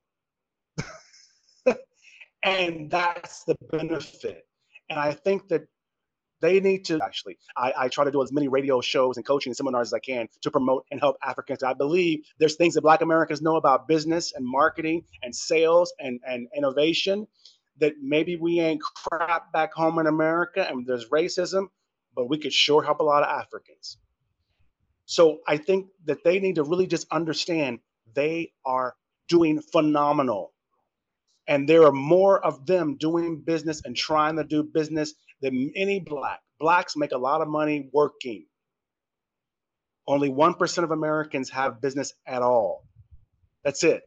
[2.44, 4.48] and that's the benefit.
[4.90, 5.68] And I think that
[6.42, 9.52] they need to actually I, I, try to do as many radio shows and coaching
[9.52, 11.64] and seminars as i can to promote and help africans.
[11.64, 16.20] I believe there's things that black americans know about business and marketing and sales and,
[16.28, 17.28] and innovation
[17.80, 21.68] that maybe we ain't crap back home in america and there's racism
[22.16, 23.98] but we could sure help a lot of africans.
[25.06, 27.80] So i think that they need to really just understand
[28.14, 28.96] they are
[29.28, 30.54] doing phenomenal.
[31.48, 36.00] And there are more of them doing business and trying to do business than any
[36.00, 36.40] black.
[36.60, 38.46] Blacks make a lot of money working.
[40.08, 42.86] Only 1% of Americans have business at all.
[43.64, 44.04] That's it.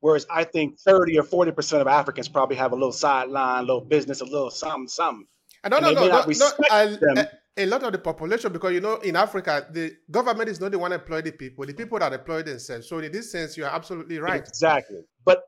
[0.00, 3.84] Whereas I think 30 or 40% of Africans probably have a little sideline, a little
[3.84, 5.26] business, a little something, something.
[5.62, 7.24] Uh, I don't know, no, no, no, no
[7.56, 10.78] a lot of the population, because you know, in Africa, the government is not the
[10.78, 12.88] one employ the people, the people that employ themselves.
[12.88, 14.40] So in this sense, you are absolutely right.
[14.40, 15.00] Exactly.
[15.24, 15.42] But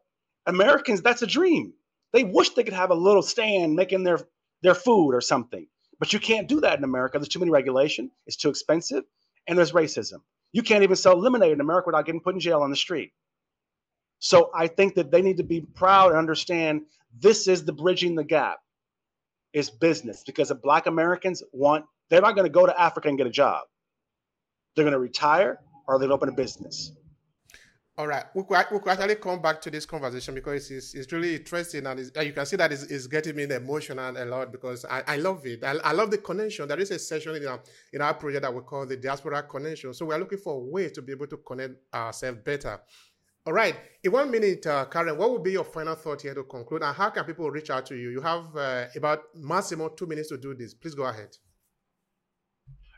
[0.47, 1.73] Americans, that's a dream.
[2.13, 4.19] They wish they could have a little stand making their
[4.63, 5.67] their food or something.
[5.99, 7.19] But you can't do that in America.
[7.19, 8.11] There's too many regulation.
[8.27, 9.05] It's too expensive,
[9.47, 10.21] and there's racism.
[10.53, 13.13] You can't even sell lemonade in America without getting put in jail on the street.
[14.19, 16.83] So I think that they need to be proud and understand
[17.21, 18.59] this is the bridging the gap.
[19.53, 23.19] Is business because the Black Americans want they're not going to go to Africa and
[23.19, 23.65] get a job.
[24.75, 26.93] They're going to retire or to open a business.
[27.99, 31.13] All right, we could, we could actually come back to this conversation because it's, it's
[31.13, 34.87] really interesting and you can see that it's, it's, getting me emotional a lot because
[34.87, 35.63] I, I love it.
[35.63, 36.67] I, I, love the connection.
[36.67, 37.61] There is a session in our,
[37.93, 39.93] in our project that we call the Diaspora Connection.
[39.93, 42.81] So we're looking for a way to be able to connect ourselves better.
[43.45, 46.45] All right, in one minute, uh, Kareem, what would be your final thought here to
[46.45, 48.09] conclude and how can people reach out to you?
[48.09, 50.73] You have uh, about maximum two minutes to do this.
[50.73, 51.37] Please go ahead.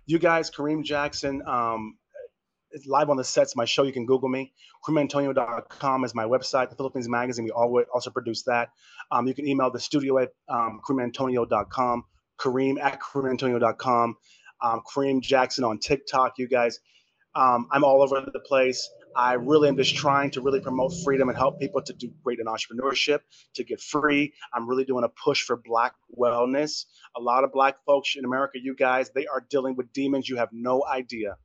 [0.07, 1.97] You guys, Kareem Jackson, um,
[2.75, 3.55] it's live on the sets.
[3.57, 4.53] My show, you can Google me.
[4.85, 6.70] KareemAntonio.com is my website.
[6.70, 8.70] The Philippines Magazine, we also produce that.
[9.11, 12.05] Um, you can email the studio at um, KareemAntonio.com,
[12.39, 14.16] Kareem at KareemAntonio.com,
[14.61, 16.81] um, Kareem Jackson on TikTok, you guys.
[17.37, 18.89] Um, I'm all over the place.
[19.16, 22.41] I really am just trying to really promote freedom and help people to do great
[22.41, 23.20] in entrepreneurship,
[23.55, 24.33] to get free.
[24.53, 26.87] I'm really doing a push for Black wellness.
[27.16, 30.37] A lot of Black folks in America, you guys, they are dealing with demons you
[30.37, 31.37] have no idea.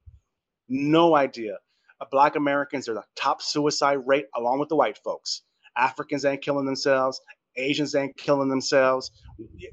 [0.69, 1.57] No idea.
[1.99, 5.41] Uh, black Americans are the top suicide rate along with the white folks.
[5.75, 7.19] Africans ain't killing themselves.
[7.55, 9.11] Asians ain't killing themselves.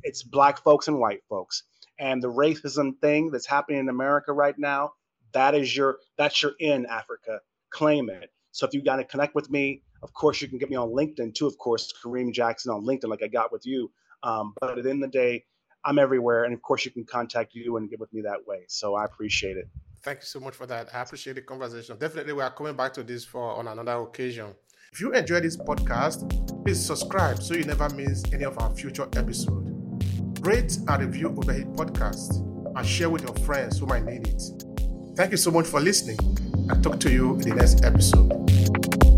[0.03, 1.65] It's black folks and white folks.
[1.99, 4.93] And the racism thing that's happening in America right now,
[5.33, 7.41] that is your that's your in Africa.
[7.71, 8.31] Claim it.
[8.53, 10.89] So if you got to connect with me, of course you can get me on
[10.89, 11.47] LinkedIn too.
[11.47, 13.91] Of course, Kareem Jackson on LinkedIn, like I got with you.
[14.23, 15.45] Um, but at the end of the day,
[15.85, 18.65] I'm everywhere, and of course you can contact you and get with me that way.
[18.69, 19.69] So I appreciate it.
[20.07, 20.95] Thank you so much for that.
[20.95, 21.99] I appreciate the conversation.
[21.99, 24.55] Definitely, we are coming back to this for on another occasion.
[24.93, 29.09] If you enjoy this podcast, please subscribe so you never miss any of our future
[29.17, 29.69] episodes.
[30.43, 32.37] Rate and review Obehi Podcast
[32.79, 34.41] and share with your friends who might need it.
[35.17, 36.21] Thank you so much for listening.
[36.71, 39.16] I'll talk to you in the next episode.